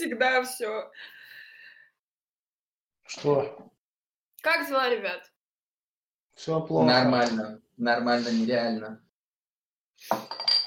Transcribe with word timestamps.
всегда 0.00 0.42
все. 0.42 0.90
Что? 3.06 3.70
Как 4.42 4.66
дела, 4.66 4.88
ребят? 4.88 5.30
Все 6.34 6.60
плохо. 6.60 6.86
Нормально. 6.86 7.60
Нормально, 7.76 8.28
нереально. 8.28 9.04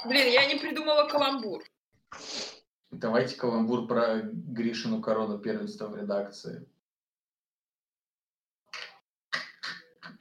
Блин, 0.05 0.31
я 0.31 0.45
не 0.45 0.59
придумала 0.59 1.07
каламбур. 1.07 1.63
Давайте 2.91 3.35
каламбур 3.35 3.87
про 3.87 4.21
Гришину 4.21 5.01
корону 5.01 5.39
первенства 5.39 5.87
в 5.87 5.95
редакции. 5.97 6.67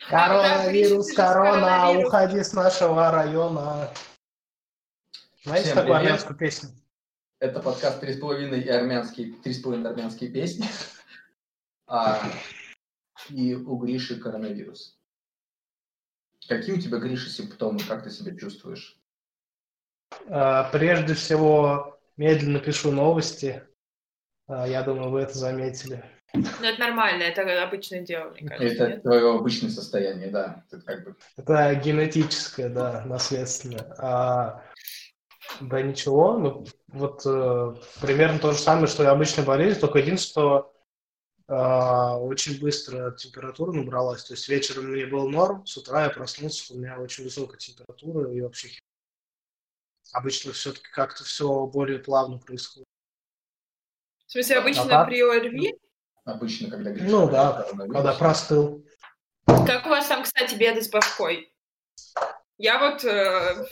Коронавирус, 0.08 1.12
корона, 1.12 1.90
уходи 1.90 2.42
с 2.42 2.52
нашего 2.52 3.10
района. 3.10 3.92
Знаете 5.44 5.64
Всем 5.66 5.76
такую 5.76 5.94
привет. 5.94 6.06
армянскую 6.06 6.38
песню? 6.38 6.81
Это 7.42 7.58
подкаст 7.58 8.00
«Три 8.00 8.14
с 8.14 8.20
половиной» 8.20 8.60
и 8.60 8.68
армянские, 8.68 9.32
«Три 9.32 9.52
с 9.52 9.60
половиной 9.60 9.90
армянские 9.90 10.30
песни». 10.30 10.64
А, 11.88 12.22
и 13.30 13.56
у 13.56 13.76
Гриши 13.78 14.20
коронавирус. 14.20 14.96
Какие 16.46 16.76
у 16.76 16.80
тебя, 16.80 16.98
Гриша, 16.98 17.28
симптомы? 17.28 17.80
Как 17.80 18.04
ты 18.04 18.10
себя 18.10 18.38
чувствуешь? 18.38 18.96
А, 20.28 20.70
Прежде 20.70 21.14
всего, 21.14 21.98
медленно 22.16 22.60
пишу 22.60 22.92
новости. 22.92 23.64
А, 24.46 24.68
Я 24.68 24.84
думаю, 24.84 25.10
вы 25.10 25.22
это 25.22 25.36
заметили. 25.36 26.04
Ну, 26.34 26.46
это 26.62 26.78
нормально, 26.78 27.24
это 27.24 27.42
обычное 27.64 28.02
дело, 28.02 28.30
мне 28.30 28.48
кажется. 28.48 28.86
Это 28.86 29.00
твое 29.02 29.34
обычное 29.34 29.70
состояние, 29.70 30.30
да. 30.30 30.64
Ты 30.70 30.80
как 30.80 31.04
бы... 31.04 31.16
Это 31.36 31.74
генетическое, 31.74 32.68
да, 32.68 33.04
наследственное. 33.04 33.92
А, 33.98 34.62
да 35.60 35.82
ничего, 35.82 36.38
ну 36.38 36.66
вот 36.88 37.22
э, 37.24 37.74
примерно 38.00 38.38
то 38.38 38.52
же 38.52 38.58
самое, 38.58 38.86
что 38.86 39.02
и 39.02 39.06
обычная 39.06 39.44
болезнь, 39.44 39.80
только 39.80 39.98
единственное, 39.98 40.32
что 40.32 40.72
а, 41.48 42.16
очень 42.16 42.58
быстро 42.60 43.10
температура 43.12 43.72
набралась. 43.72 44.24
То 44.24 44.34
есть 44.34 44.48
вечером 44.48 44.86
мне 44.86 45.06
был 45.06 45.28
норм, 45.28 45.66
с 45.66 45.76
утра 45.76 46.04
я 46.04 46.10
проснулся, 46.10 46.72
у 46.72 46.78
меня 46.78 46.98
очень 46.98 47.24
высокая 47.24 47.58
температура 47.58 48.32
и 48.32 48.40
вообще 48.40 48.70
обычно 50.12 50.52
все-таки 50.52 50.88
как-то 50.92 51.24
все 51.24 51.66
более 51.66 51.98
плавно 51.98 52.38
происходит. 52.38 52.86
В 54.26 54.32
смысле, 54.32 54.58
обычно 54.58 54.84
А 54.84 54.88
так? 54.88 55.08
при 55.08 55.20
ОРВИ? 55.20 55.78
Обычно, 56.24 56.70
когда 56.70 56.90
Гриша... 56.90 57.10
Ну 57.10 57.28
да, 57.28 57.66
когда 57.70 58.14
простыл. 58.14 58.86
Как 59.44 59.84
у 59.84 59.90
вас 59.90 60.06
там, 60.06 60.22
кстати, 60.22 60.54
беды 60.54 60.82
с 60.82 60.88
башкой? 60.88 61.54
Я 62.56 62.78
вот... 62.78 63.04
э, 63.04 63.66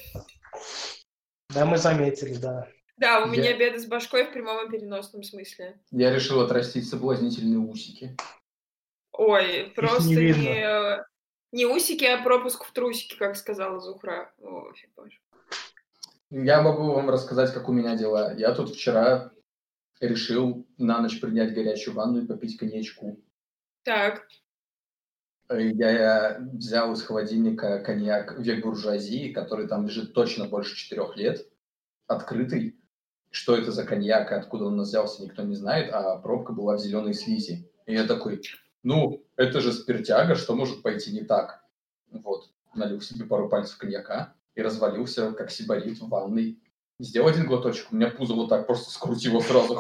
Да, 1.55 1.65
мы 1.67 1.79
заметили, 1.79 2.35
да. 2.37 2.69
да, 2.97 3.25
у 3.25 3.27
Я- 3.27 3.33
меня 3.33 3.57
беды 3.57 3.79
с 3.81 3.87
башкой 3.87 4.25
в 4.25 4.33
прямом 4.33 4.67
и 4.67 4.71
переносном 4.71 5.23
смысле. 5.23 5.81
Я 5.91 6.15
решил 6.15 6.41
отрастить 6.41 6.89
соблазнительные 6.89 7.59
усики. 7.59 8.17
Ой, 9.13 9.73
просто 9.75 10.05
не 10.09 10.15
не, 10.15 10.23
видно. 10.23 11.07
не 11.53 11.67
усики, 11.67 12.05
а 12.05 12.23
пропуск 12.23 12.65
в 12.65 12.73
трусики, 12.73 13.17
как 13.17 13.37
сказала 13.37 13.81
Зухра. 13.81 14.33
Ой, 14.39 14.73
боже. 14.97 15.19
Я 16.31 16.63
могу 16.63 16.93
вам 16.93 17.11
рассказать, 17.11 17.53
как 17.53 17.69
у 17.69 17.73
меня 17.73 17.97
дела. 17.97 18.33
Я 18.35 18.53
тут 18.55 18.71
вчера 18.75 19.33
решил 20.01 20.67
на 20.79 21.01
ночь 21.03 21.21
принять 21.21 21.53
горячую 21.53 21.95
ванну 21.95 22.23
и 22.23 22.27
попить 22.27 22.57
коньячку. 22.57 23.21
Так, 23.83 24.27
Я 25.51 26.39
взял 26.53 26.93
из 26.93 27.03
холодильника 27.03 27.81
коньяк 27.81 28.39
век 28.39 28.65
буржуазии, 28.65 29.33
который 29.33 29.67
там 29.67 29.87
лежит 29.87 30.15
точно 30.15 30.47
больше 30.47 30.77
четырех 30.77 31.17
лет, 31.17 31.47
открытый. 32.07 32.77
Что 33.33 33.57
это 33.57 33.71
за 33.71 33.85
коньяк 33.85 34.33
и 34.33 34.35
откуда 34.35 34.65
он 34.67 34.81
взялся, 34.81 35.23
никто 35.23 35.43
не 35.43 35.55
знает, 35.55 35.93
а 35.93 36.17
пробка 36.19 36.53
была 36.53 36.77
в 36.77 36.81
зеленой 36.81 37.15
слизи. 37.15 37.71
И 37.87 37.95
я 37.95 38.05
такой, 38.05 38.43
ну, 38.83 39.25
это 39.37 39.61
же 39.61 39.73
спиртяга, 39.73 40.35
что 40.35 40.57
может 40.57 40.83
пойти 40.83 41.13
не 41.13 41.23
так? 41.23 41.65
Вот, 42.11 42.51
налил 42.75 43.01
себе 43.01 43.27
пару 43.27 43.49
пальцев 43.49 43.79
коньяка 43.79 44.35
и 44.57 44.63
развалился, 44.63 45.33
как 45.33 45.51
сибарит 45.51 46.01
в 46.01 46.09
ванной. 46.09 46.61
Сделал 46.99 47.29
один 47.29 47.47
глоточек, 47.47 47.93
у 47.93 47.97
меня 47.97 48.11
пузо 48.11 48.35
вот 48.35 48.49
так 48.49 48.67
просто 48.67 48.91
скрутило 48.91 49.41
сразу. 49.41 49.79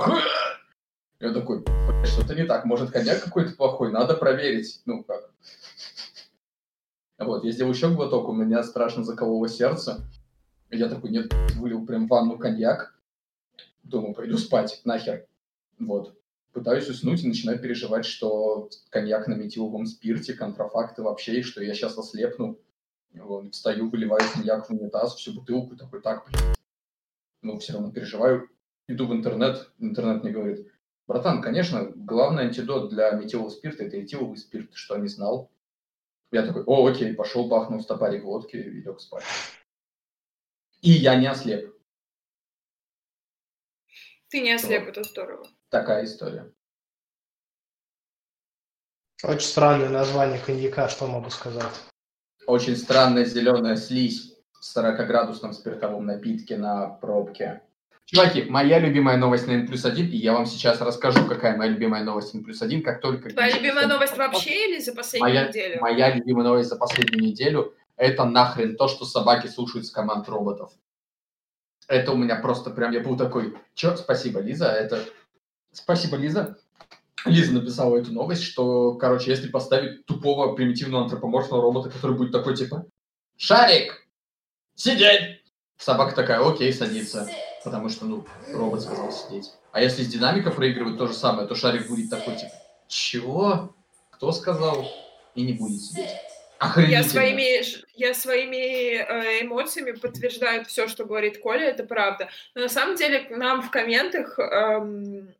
Я 1.20 1.34
такой, 1.34 1.62
«Блядь, 1.62 2.08
что-то 2.08 2.34
не 2.34 2.44
так, 2.44 2.64
может 2.64 2.90
коньяк 2.90 3.22
какой-то 3.22 3.54
плохой, 3.54 3.92
надо 3.92 4.14
проверить. 4.14 4.80
Ну, 4.86 5.04
как. 5.04 5.30
Вот, 7.18 7.44
я 7.44 7.52
сделал 7.52 7.72
еще 7.72 7.90
глоток, 7.90 8.28
у 8.28 8.32
меня 8.32 8.62
страшно 8.62 9.04
закололо 9.04 9.46
сердце. 9.46 10.00
Я 10.70 10.88
такой, 10.88 11.10
нет, 11.10 11.30
вылил 11.56 11.84
прям 11.84 12.06
в 12.06 12.10
ванну 12.10 12.38
коньяк. 12.38 12.98
Думаю, 13.82 14.14
пойду 14.14 14.38
спать, 14.38 14.80
нахер. 14.84 15.26
Вот. 15.78 16.16
Пытаюсь 16.52 16.88
уснуть 16.88 17.22
и 17.22 17.28
начинаю 17.28 17.60
переживать, 17.60 18.06
что 18.06 18.70
коньяк 18.88 19.28
на 19.28 19.34
метиловом 19.34 19.84
спирте, 19.84 20.32
контрафакты 20.32 21.02
вообще, 21.02 21.40
и 21.40 21.42
что 21.42 21.62
я 21.62 21.74
сейчас 21.74 21.98
ослепну. 21.98 22.58
Вот, 23.12 23.52
встаю, 23.52 23.90
выливаю 23.90 24.22
коньяк 24.32 24.68
в 24.68 24.72
унитаз, 24.72 25.16
всю 25.16 25.34
бутылку, 25.34 25.76
такой, 25.76 26.00
так, 26.00 26.26
блин. 26.26 26.54
Ну, 27.42 27.58
все 27.58 27.74
равно 27.74 27.90
переживаю. 27.90 28.48
Иду 28.88 29.06
в 29.06 29.12
интернет, 29.12 29.70
интернет 29.78 30.22
мне 30.22 30.32
говорит, 30.32 30.69
братан, 31.10 31.42
конечно, 31.42 31.86
главный 31.96 32.44
антидот 32.44 32.90
для 32.90 33.10
метилового 33.10 33.50
спирта– 33.50 33.82
это 33.84 34.00
этиловый 34.00 34.36
спирт, 34.36 34.70
что, 34.74 34.96
не 34.96 35.08
знал? 35.08 35.50
Я 36.30 36.46
такой, 36.46 36.62
о, 36.66 36.86
окей, 36.86 37.12
пошел, 37.14 37.48
бахнул 37.48 37.80
стопарик 37.80 38.22
водки 38.22 38.54
и 38.54 38.80
лег 38.80 39.00
спать. 39.00 39.24
И 40.82 40.92
я 40.92 41.16
не 41.16 41.26
ослеп. 41.26 41.74
ты 44.28 44.40
не 44.40 44.52
ослеп, 44.52 44.86
это 44.86 45.02
здорово. 45.02 45.44
Такая 45.68 46.04
история. 46.04 46.54
Очень 49.24 49.48
странное 49.48 49.88
название 49.88 50.38
коньяка, 50.38 50.88
что 50.88 51.08
могу 51.08 51.30
сказать. 51.30 51.74
Очень 52.46 52.76
странная 52.76 53.24
зеленая 53.24 53.74
слизь 53.74 54.32
в 54.52 54.78
40-градусном 54.78 55.54
спиртовом 55.54 56.06
напитке 56.06 56.56
на 56.56 56.88
пробке. 56.88 57.64
Чуваки, 58.12 58.42
моя 58.42 58.80
любимая 58.80 59.16
новость 59.16 59.46
на 59.46 59.52
N 59.52 59.68
плюс 59.68 59.84
1, 59.84 60.08
и 60.08 60.16
я 60.16 60.32
вам 60.32 60.44
сейчас 60.44 60.80
расскажу, 60.80 61.26
какая 61.28 61.56
моя 61.56 61.70
любимая 61.70 62.02
новость 62.02 62.34
N 62.34 62.42
плюс 62.42 62.60
1, 62.60 62.82
как 62.82 63.00
только... 63.00 63.30
Твоя 63.30 63.56
любимая 63.56 63.86
новость 63.86 64.16
вообще 64.16 64.68
или 64.68 64.80
за 64.80 64.92
последнюю 64.92 65.32
Моя, 65.32 65.46
неделю? 65.46 65.80
моя 65.80 66.12
любимая 66.12 66.44
новость 66.44 66.70
за 66.70 66.76
последнюю 66.76 67.22
неделю– 67.22 67.72
это 67.96 68.24
нахрен 68.24 68.76
то, 68.76 68.88
что 68.88 69.04
собаки 69.04 69.46
слушаются 69.46 69.92
команд 69.92 70.28
роботов. 70.28 70.72
Это 71.86 72.10
у 72.10 72.16
меня 72.16 72.34
просто 72.34 72.70
прям, 72.70 72.90
я 72.90 72.98
был 72.98 73.16
такой, 73.16 73.56
чё, 73.74 73.96
спасибо, 73.96 74.40
Лиза, 74.40 74.66
это... 74.66 75.04
Спасибо, 75.70 76.16
Лиза. 76.16 76.58
Лиза 77.24 77.52
написала 77.52 77.96
эту 77.96 78.12
новость, 78.12 78.42
что, 78.42 78.94
короче, 78.94 79.30
если 79.30 79.48
поставить 79.48 80.04
тупого 80.06 80.56
примитивного 80.56 81.04
антропоморфного 81.04 81.62
робота, 81.62 81.90
который 81.90 82.16
будет 82.16 82.32
такой, 82.32 82.56
типа, 82.56 82.86
«Шарик! 83.36 84.04
Сидеть!» 84.74 85.44
Собака 85.76 86.16
такая, 86.16 86.40
окей, 86.44 86.72
садится. 86.72 87.28
Потому 87.64 87.88
что, 87.88 88.06
ну, 88.06 88.24
робот 88.52 88.82
сказал 88.82 89.12
сидеть. 89.12 89.52
А 89.72 89.80
если 89.80 90.02
с 90.02 90.08
динамика 90.08 90.50
проигрывать 90.50 90.98
то 90.98 91.06
же 91.06 91.14
самое, 91.14 91.46
то 91.46 91.54
шарик 91.54 91.88
будет 91.88 92.10
такой, 92.10 92.36
типа, 92.36 92.52
«Чего? 92.88 93.74
Кто 94.10 94.32
сказал?» 94.32 94.86
И 95.34 95.42
не 95.42 95.52
будет 95.52 95.80
сидеть. 95.80 96.10
Я 96.76 97.02
своими, 97.04 97.62
я 97.94 98.12
своими 98.12 98.96
э, 98.96 99.42
эмоциями 99.42 99.92
подтверждаю 99.92 100.64
все, 100.66 100.88
что 100.88 101.06
говорит 101.06 101.40
Коля, 101.40 101.68
это 101.68 101.84
правда. 101.84 102.28
Но 102.54 102.62
на 102.62 102.68
самом 102.68 102.96
деле 102.96 103.26
нам 103.30 103.62
в 103.62 103.70
комментах... 103.70 104.38
эм, 104.38 105.34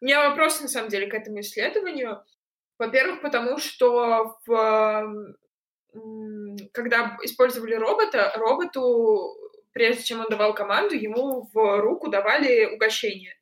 у 0.00 0.04
меня 0.04 0.28
вопрос, 0.28 0.60
на 0.60 0.68
самом 0.68 0.88
деле, 0.88 1.06
к 1.06 1.14
этому 1.14 1.40
исследованию. 1.40 2.22
Во-первых, 2.78 3.22
потому 3.22 3.58
что 3.58 4.36
в, 4.46 5.36
м, 5.94 6.56
когда 6.72 7.16
использовали 7.22 7.74
робота, 7.74 8.32
роботу, 8.34 9.36
прежде 9.74 10.04
чем 10.04 10.20
он 10.20 10.28
давал 10.30 10.54
команду, 10.54 10.94
ему 10.94 11.50
в 11.52 11.80
руку 11.80 12.08
давали 12.08 12.64
угощение. 12.66 13.34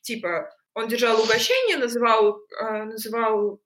Типа, 0.00 0.50
он 0.74 0.88
держал 0.88 1.20
угощение, 1.20 1.76
называл, 1.76 2.38
э, 2.58 2.84
называл 2.84 3.60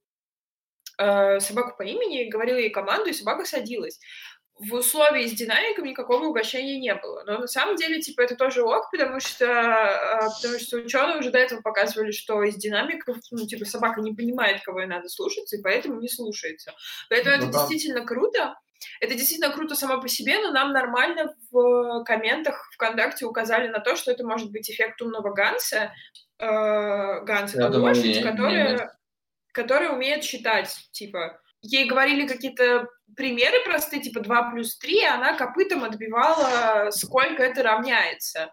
э, 0.98 1.38
собаку 1.40 1.76
по 1.76 1.82
имени, 1.82 2.28
говорил 2.28 2.56
ей 2.56 2.70
команду, 2.70 3.10
и 3.10 3.12
собака 3.12 3.44
садилась. 3.44 4.00
В 4.58 4.72
условии 4.72 5.26
с 5.26 5.32
динамиком 5.32 5.84
никакого 5.84 6.24
угощения 6.24 6.80
не 6.80 6.94
было. 6.94 7.22
Но 7.26 7.40
на 7.40 7.46
самом 7.46 7.76
деле, 7.76 8.00
типа, 8.00 8.22
это 8.22 8.36
тоже 8.36 8.62
ок, 8.62 8.90
потому 8.90 9.20
что, 9.20 9.44
э, 9.44 10.20
потому 10.40 10.58
что 10.58 10.78
ученые 10.78 11.18
уже 11.18 11.30
до 11.30 11.38
этого 11.38 11.60
показывали, 11.60 12.12
что 12.12 12.42
из 12.42 12.56
динамиков, 12.56 13.18
ну, 13.30 13.46
типа, 13.46 13.66
собака 13.66 14.00
не 14.00 14.14
понимает, 14.14 14.62
кого 14.62 14.80
ей 14.80 14.86
надо 14.86 15.10
слушаться, 15.10 15.56
и 15.56 15.62
поэтому 15.62 16.00
не 16.00 16.08
слушается. 16.08 16.72
Поэтому 17.10 17.36
Ну 17.36 17.42
это 17.42 17.52
да. 17.52 17.58
действительно 17.58 18.06
круто. 18.06 18.54
Это 19.00 19.14
действительно 19.14 19.52
круто 19.52 19.74
само 19.74 20.00
по 20.00 20.08
себе, 20.08 20.38
но 20.40 20.50
нам 20.52 20.72
нормально 20.72 21.34
в 21.50 22.04
комментах 22.04 22.68
ВКонтакте 22.74 23.26
указали 23.26 23.68
на 23.68 23.80
то, 23.80 23.96
что 23.96 24.10
это 24.10 24.24
может 24.26 24.50
быть 24.50 24.70
эффект 24.70 25.00
умного 25.02 25.32
Ганса. 25.32 25.92
Э, 26.38 27.20
Ганс— 27.24 27.54
Я 27.54 27.68
думаю, 27.68 27.88
лошадь, 27.88 28.04
не- 28.04 28.14
не 28.14 28.22
которая, 28.22 28.98
которая 29.52 29.90
умеет 29.92 30.24
считать, 30.24 30.74
типа. 30.92 31.40
Ей 31.62 31.86
говорили 31.88 32.26
какие-то 32.28 32.88
примеры 33.16 33.64
простые, 33.64 34.02
типа 34.02 34.20
2 34.20 34.50
плюс 34.50 34.76
3, 34.78 35.00
и 35.00 35.04
она 35.04 35.34
копытом 35.36 35.82
отбивала, 35.84 36.90
сколько 36.90 37.42
это 37.42 37.62
равняется. 37.62 38.52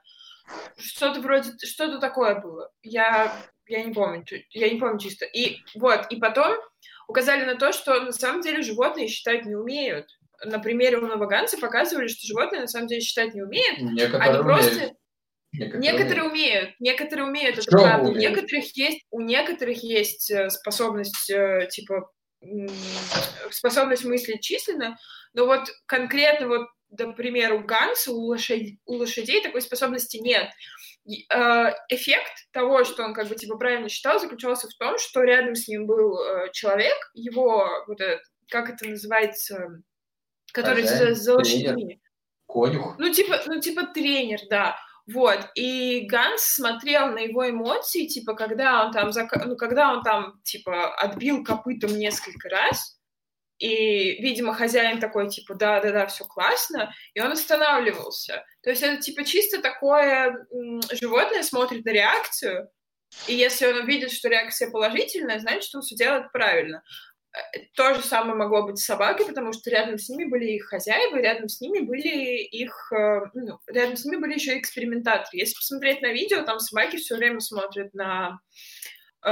Что-то 0.78 1.22
вроде, 1.22 1.52
что-то 1.66 2.00
такое 2.00 2.36
было. 2.36 2.72
Я, 2.82 3.32
я 3.68 3.84
не 3.84 3.94
помню, 3.94 4.24
я 4.50 4.70
не 4.70 4.80
помню 4.80 5.00
чисто. 5.00 5.26
И 5.26 5.60
вот, 5.76 6.08
и 6.10 6.16
потом 6.18 6.56
указали 7.08 7.46
на 7.46 7.56
то, 7.56 7.72
что 7.72 8.00
на 8.02 8.12
самом 8.12 8.42
деле 8.42 8.62
животные 8.62 9.08
считать 9.08 9.46
не 9.46 9.56
умеют. 9.56 10.08
На 10.44 10.60
примере 10.60 10.98
у 10.98 11.08
новоганца 11.08 11.58
показывали, 11.58 12.08
что 12.08 12.28
животные 12.28 12.62
на 12.62 12.68
самом 12.68 12.88
деле 12.88 13.02
считать 13.02 13.34
не 13.34 13.42
умеют. 13.42 13.80
Некоторые 13.80 14.30
Они 14.30 14.44
просто... 14.44 14.72
умеют. 14.76 14.94
Некоторые 15.56 15.82
Некоторые 15.84 16.24
умеют. 16.24 16.34
умеют, 16.34 16.76
некоторые 16.80 17.28
умеют, 17.28 17.54
это 17.58 17.62
Что 17.62 17.72
правда. 17.78 18.08
У 18.10 18.12
умеют? 18.14 18.36
некоторых 18.36 18.76
есть, 18.76 19.06
у 19.12 19.22
некоторых 19.22 19.84
есть 19.84 20.32
э, 20.32 20.50
способность, 20.50 21.30
э, 21.30 21.68
типа, 21.70 22.10
способность 23.52 24.04
мыслить 24.04 24.42
численно, 24.42 24.98
но 25.34 25.46
вот 25.46 25.70
конкретно 25.86 26.48
вот, 26.48 26.68
например, 26.90 27.54
у 27.54 27.60
Ганса, 27.60 28.12
у 28.12 28.20
лошадей, 28.22 28.80
у 28.86 28.94
лошадей 28.96 29.42
такой 29.44 29.62
способности 29.62 30.18
нет. 30.18 30.50
Э, 31.06 31.74
Эффект 31.90 32.48
того, 32.52 32.86
что 32.86 33.04
он 33.04 33.14
как 33.14 33.28
бы 33.28 33.36
типа 33.36 33.58
правильно 33.58 33.90
считал, 33.90 34.20
заключался 34.20 34.68
в 34.70 34.76
том, 34.76 34.98
что 34.98 35.22
рядом 35.24 35.56
с 35.56 35.68
ним 35.68 35.86
был 35.86 36.18
э, 36.18 36.50
человек, 36.54 36.96
его 37.14 37.68
вот 37.88 38.00
этот, 38.00 38.22
как 38.50 38.70
это 38.70 38.88
называется, 38.88 39.82
который 40.54 40.84
Хозяин, 40.84 41.16
за, 41.16 41.22
за 41.22 41.34
лошадьми. 41.36 42.02
Конюх. 42.48 42.96
Ну, 42.98 43.12
типа, 43.12 43.42
ну, 43.48 43.60
типа 43.60 43.88
тренер, 43.88 44.40
да. 44.50 44.78
Вот. 45.08 45.40
И 45.56 46.08
Ганс 46.08 46.42
смотрел 46.42 47.08
на 47.08 47.20
его 47.20 47.50
эмоции, 47.50 48.08
типа, 48.08 48.36
когда 48.36 48.86
он 48.86 48.94
там, 48.94 49.10
зак- 49.10 49.44
ну, 49.46 49.58
когда 49.58 49.92
он 49.92 50.04
там, 50.04 50.42
типа, 50.44 50.96
отбил 50.96 51.44
копытом 51.44 51.98
несколько 51.98 52.48
раз, 52.48 52.98
и, 53.60 54.22
видимо, 54.22 54.54
хозяин 54.54 55.00
такой, 55.00 55.30
типа, 55.30 55.56
да-да-да, 55.56 56.08
все 56.08 56.26
классно, 56.26 56.94
и 57.14 57.22
он 57.22 57.32
останавливался. 57.32 58.46
То 58.62 58.70
есть 58.70 58.82
это, 58.82 59.02
типа, 59.02 59.24
чисто 59.24 59.62
такое 59.62 60.46
животное 60.92 61.44
смотрит 61.44 61.86
на 61.86 61.92
реакцию, 61.92 62.70
и 63.28 63.36
если 63.36 63.68
он 63.68 63.78
увидит, 63.78 64.12
что 64.12 64.30
реакция 64.30 64.72
положительная, 64.72 65.40
значит, 65.40 65.74
он 65.76 65.82
все 65.82 65.96
делает 65.96 66.32
правильно. 66.32 66.84
Э, 67.34 67.60
То 67.76 67.94
же 67.94 68.02
самое 68.02 68.36
могло 68.36 68.64
быть 68.64 68.80
с 68.80 68.86
собакой, 68.86 69.26
потому 69.26 69.54
что 69.54 69.70
рядом 69.70 69.98
с 69.98 70.10
ними 70.10 70.30
были 70.30 70.46
их 70.52 70.66
хозяева, 70.66 71.18
рядом 71.18 71.48
с 71.48 71.62
ними 71.62 71.80
были 71.80 72.44
их, 72.44 72.74
э, 72.92 73.22
ну, 73.34 73.60
рядом 73.68 73.96
с 73.96 74.06
ними 74.06 74.18
были 74.18 74.34
еще 74.34 74.58
экспериментаторы. 74.58 75.38
Если 75.38 75.56
посмотреть 75.56 76.02
на 76.02 76.12
видео, 76.12 76.44
там 76.44 76.60
собаки 76.60 76.98
все 76.98 77.16
время 77.16 77.40
смотрят 77.40 77.94
на, 77.94 78.40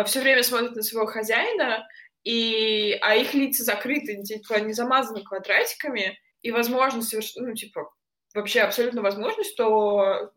все 0.05 0.21
время 0.21 0.43
смотрят 0.43 0.75
на 0.75 0.83
своего 0.83 1.07
хозяина, 1.07 1.85
и, 2.23 2.97
а 3.01 3.15
их 3.15 3.33
лица 3.33 3.63
закрыты, 3.63 4.21
типа, 4.23 4.59
не 4.59 4.73
замазаны 4.73 5.23
квадратиками, 5.23 6.17
и 6.41 6.51
возможно, 6.51 7.01
соверш... 7.01 7.33
ну, 7.35 7.53
типа, 7.53 7.91
вообще 8.33 8.61
абсолютно 8.61 9.01
возможно, 9.01 9.43
что 9.43 10.31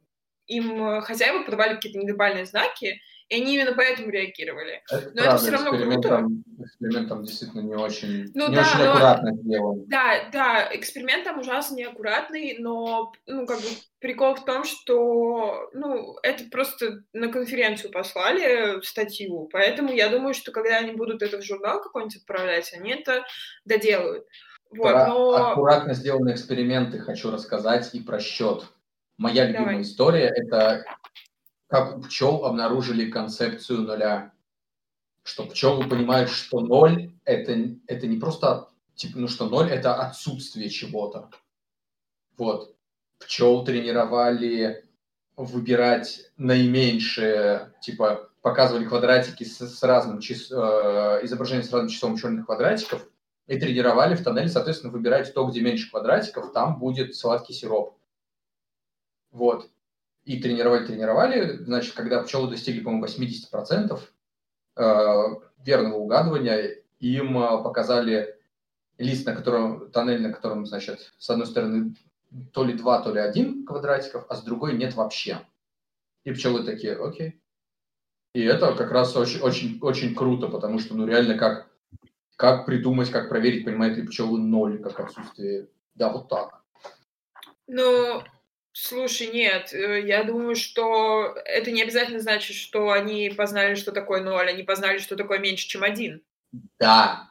им 0.46 1.00
хозяева 1.02 1.42
подавали 1.42 1.75
какие-то 1.75 1.98
невербальные 1.98 2.46
знаки, 2.46 3.00
и 3.29 3.35
они 3.37 3.55
именно 3.55 3.73
поэтому 3.75 4.11
реагировали. 4.11 4.82
Это 4.91 5.11
Но 5.15 5.23
это 5.23 5.23
правда, 5.23 5.38
всё 5.38 5.50
равно 5.53 5.71
эксперимент 5.71 6.05
круто. 6.05 6.26
эксперимент 6.65 7.09
там 7.09 7.25
действительно 7.25 7.61
не 7.62 7.75
очень, 7.75 8.31
Ну 8.35 8.49
не 8.49 8.55
да, 8.56 8.61
очень 8.62 8.79
но- 8.79 8.91
аккуратно 8.93 9.32
сделан. 9.37 9.85
Да, 9.87 10.29
да, 10.32 10.69
эксперимент 10.73 11.25
там 11.25 11.38
ужасно 11.41 11.76
неаккуратный, 11.76 12.56
но, 12.59 13.12
ну, 13.26 13.47
как 13.47 13.59
бы 13.59 13.67
прикол 13.99 14.35
в 14.35 14.44
том, 14.44 14.65
что, 14.65 15.71
ну, 15.73 16.17
это 16.23 16.44
просто 16.50 17.03
на 17.12 17.29
конференцию 17.29 17.91
послали 17.91 18.81
статью, 18.82 19.49
поэтому 19.53 19.93
я 19.93 20.09
думаю, 20.09 20.35
что 20.35 20.53
когда 20.53 20.76
они 20.79 20.93
будут 20.93 21.23
это 21.23 21.38
в 21.38 21.43
журнал 21.43 21.81
какой-нибудь 21.82 22.17
отправлять, 22.17 22.73
они 22.75 22.91
это 22.93 23.25
доделают. 23.65 24.26
Вот, 24.71 24.91
Про 24.91 25.06
но... 25.06 25.50
аккуратно 25.53 25.94
сделанные 25.94 26.35
эксперименты 26.35 26.99
хочу 26.99 27.31
рассказать 27.31 27.94
и 27.94 28.00
про 28.00 28.19
счет. 28.19 28.65
Моя 29.17 29.44
любимая 29.47 29.69
Давай. 29.69 29.82
история– 29.82 30.26
это 30.35 30.85
как 31.75 31.99
у 31.99 32.00
пчел 32.03 32.44
обнаружили 32.44 33.11
концепцию 33.11 33.81
нуля. 33.81 34.32
Что 35.25 35.44
пчелы 35.44 35.88
понимают, 35.88 36.31
что 36.31 36.61
ноль– 36.61 37.12
это, 37.25 37.75
это 37.88 38.06
не 38.06 38.17
просто, 38.17 38.69
типа, 38.94 39.19
ну 39.19 39.26
что 39.26 39.49
ноль– 39.49 39.69
это 39.73 39.97
отсутствие 39.97 40.71
чего-то. 40.71 41.31
Вот. 42.37 42.76
Пчел 43.19 43.65
тренировали 43.65 44.88
выбирать 45.35 46.31
наименьшее, 46.37 47.75
типа, 47.82 48.31
показывали 48.41 48.85
квадратики 48.85 49.43
с, 49.43 49.59
с 49.59 49.82
разным 49.82 50.21
чис, 50.21 50.53
э, 50.53 50.55
изображением 51.25 51.67
с 51.67 51.73
разным 51.73 51.88
числом 51.88 52.17
черных 52.17 52.47
квадратиков, 52.47 53.05
и 53.49 53.59
тренировали 53.59 54.15
в 54.15 54.23
тоннеле, 54.23 54.49
соответственно, 54.49 54.93
выбирать 54.93 55.35
то, 55.35 55.44
где 55.44 55.61
меньше 55.61 55.91
квадратиков, 55.91 56.53
там 56.53 56.79
будет 56.79 57.17
сладкий 57.17 57.53
сироп. 57.53 57.99
Вот. 59.32 59.69
И 60.25 60.41
тренировали, 60.41 60.87
тренировали. 60.87 61.59
Значит, 61.65 61.94
когда 61.94 62.23
пчелы 62.23 62.50
достигли, 62.50 62.81
по-моему, 62.81 63.06
80% 63.06 64.00
э, 64.76 65.25
верного 65.65 65.97
угадывания, 65.97 66.79
им 67.00 67.38
э, 67.38 67.62
показали 67.62 68.38
лист, 68.99 69.26
на 69.26 69.35
котором, 69.35 69.91
тоннель, 69.91 70.23
на 70.23 70.32
котором, 70.32 70.67
значит, 70.67 71.12
с 71.19 71.29
одной 71.29 71.47
стороны 71.47 71.94
то 72.53 72.65
ли 72.65 72.75
два, 72.75 73.00
то 73.00 73.12
ли 73.12 73.21
один 73.21 73.65
квадратиков, 73.65 74.26
а 74.29 74.35
с 74.35 74.43
другой 74.43 74.76
нет 74.76 74.94
вообще. 74.94 75.41
И 76.25 76.32
пчелы 76.32 76.65
такие, 76.65 76.94
окей. 76.97 77.41
И 78.32 78.43
это 78.43 78.75
как 78.75 78.91
раз 78.91 79.15
очень, 79.17 79.41
очень, 79.41 79.79
очень 79.81 80.15
круто, 80.15 80.49
потому 80.49 80.81
что, 80.81 80.97
ну, 80.97 81.06
реально, 81.06 81.38
как, 81.38 81.71
как 82.37 82.67
придумать, 82.67 83.11
как 83.11 83.29
проверить, 83.29 83.65
понимает 83.65 83.97
ли 83.97 84.06
пчелы 84.06 84.41
ноль, 84.41 84.82
как 84.82 84.99
отсутствие. 84.99 85.69
Да, 85.94 86.11
вот 86.11 86.29
так. 86.29 86.62
Ну, 87.69 88.23
слушай, 88.75 89.29
нет, 89.29 89.73
э, 89.73 90.03
я 90.06 90.25
думаю, 90.25 90.56
что 90.56 91.35
это 91.47 91.71
не 91.71 91.82
обязательно 91.82 92.21
значит, 92.21 92.56
что 92.56 92.91
они 92.91 93.31
познали, 93.31 93.75
что 93.76 93.93
такое 93.93 94.23
ноль, 94.23 94.49
они 94.50 94.62
познали, 94.62 94.99
что 94.99 95.17
такое 95.17 95.38
меньше, 95.38 95.67
чем 95.69 95.82
один. 95.82 96.23
Да, 96.79 97.31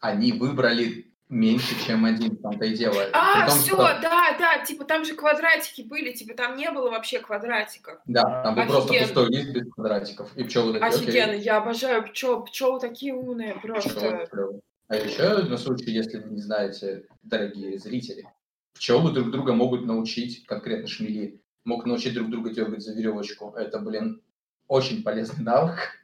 они 0.00 0.32
выбрали 0.32 1.12
меньше, 1.28 1.74
чем 1.86 2.06
один, 2.06 2.36
в 2.36 2.40
том-то 2.42 2.64
и 2.64 2.74
дело. 2.74 3.04
А, 3.12 3.46
том, 3.46 3.58
все, 3.58 3.74
что- 3.74 3.98
да, 4.00 4.34
да, 4.38 4.64
типа 4.64 4.84
там 4.84 5.04
же 5.04 5.14
квадратики 5.14 5.82
были, 5.82 6.12
типа 6.12 6.34
там 6.34 6.56
не 6.56 6.70
было 6.70 6.90
вообще 6.90 7.18
квадратиков. 7.18 8.00
Да, 8.06 8.42
там 8.42 8.54
был 8.54 8.64
просто 8.66 8.94
пустой 8.94 9.28
лист 9.28 9.50
без 9.50 9.70
квадратиков. 9.70 10.34
И 10.36 10.44
пчелы 10.44 10.72
такие, 10.80 10.88
окей. 10.88 11.08
Офигенно, 11.08 11.32
я 11.38 11.58
обожаю 11.58 12.02
пчел, 12.08 12.42
пчелы 12.44 12.80
такие 12.80 13.12
умные, 13.14 13.54
просто. 13.60 13.90
Пчелы 13.90 14.26
клёвые. 14.26 14.60
А 14.88 14.96
еще, 14.96 15.42
на 15.42 15.58
случай, 15.58 15.90
если 15.90 16.18
вы 16.18 16.30
не 16.30 16.40
знаете, 16.40 17.04
дорогие 17.22 17.78
зрители, 17.78 18.26
пчелы 18.74 19.12
друг 19.12 19.30
друга 19.30 19.52
могут 19.52 19.84
научить, 19.84 20.44
конкретно 20.46 20.88
шмели, 20.88 21.40
могут 21.64 21.86
научить 21.86 22.14
друг 22.14 22.30
друга 22.30 22.50
дергать 22.50 22.82
за 22.82 22.94
веревочку. 22.94 23.52
Это, 23.56 23.78
блин, 23.78 24.22
очень 24.66 25.02
полезный 25.02 25.44
навык. 25.44 25.98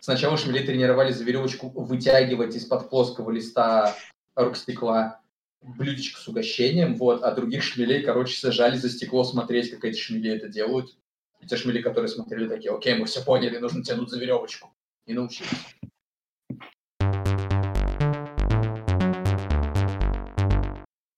Сначала 0.00 0.36
шмели 0.36 0.64
тренировали 0.66 1.12
за 1.12 1.24
веревочку 1.24 1.68
вытягивать 1.70 2.54
из-под 2.56 2.90
плоского 2.90 3.30
листа 3.30 3.96
стекла 4.54 5.20
блюдечко 5.62 6.20
с 6.20 6.28
угощением, 6.28 6.96
вот, 6.96 7.22
а 7.22 7.34
других 7.34 7.62
шмелей, 7.62 8.02
короче, 8.02 8.36
сажали 8.36 8.76
за 8.76 8.90
стекло 8.90 9.24
смотреть, 9.24 9.70
как 9.70 9.84
эти 9.84 9.98
шмели 9.98 10.30
это 10.30 10.48
делают. 10.48 10.96
И 11.40 11.46
те 11.46 11.56
шмели, 11.56 11.80
которые 11.80 12.08
смотрели, 12.08 12.48
такие, 12.48 12.74
окей, 12.74 12.94
мы 12.96 13.06
все 13.06 13.22
поняли, 13.22 13.58
нужно 13.58 13.82
тянуть 13.82 14.10
за 14.10 14.18
веревочку. 14.18 14.74
И 15.06 15.14
научились. 15.14 15.48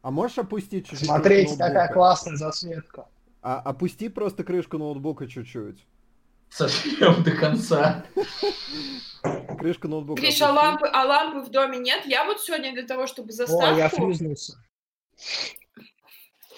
А 0.06 0.12
можешь 0.12 0.38
опустить 0.38 0.86
чуть-чуть 0.88 1.08
Смотрите, 1.08 1.48
ноутбука? 1.48 1.66
какая 1.66 1.92
классная 1.92 2.36
засветка. 2.36 3.08
А, 3.42 3.58
опусти 3.58 4.08
просто 4.08 4.44
крышку 4.44 4.78
ноутбука 4.78 5.26
чуть-чуть. 5.26 5.84
Совсем 6.48 7.24
до 7.24 7.32
конца. 7.32 8.06
Крышку 9.58 9.88
ноутбука 9.88 10.22
Гриша, 10.22 10.48
а 10.48 10.52
лампы, 10.52 10.86
а 10.86 11.04
лампы 11.04 11.40
в 11.40 11.50
доме 11.50 11.78
нет? 11.78 12.06
Я 12.06 12.24
вот 12.24 12.40
сегодня 12.40 12.72
для 12.72 12.84
того, 12.84 13.08
чтобы 13.08 13.30
О, 13.30 13.32
заставку... 13.32 13.76
я 13.76 13.88
фризнулся. 13.88 14.54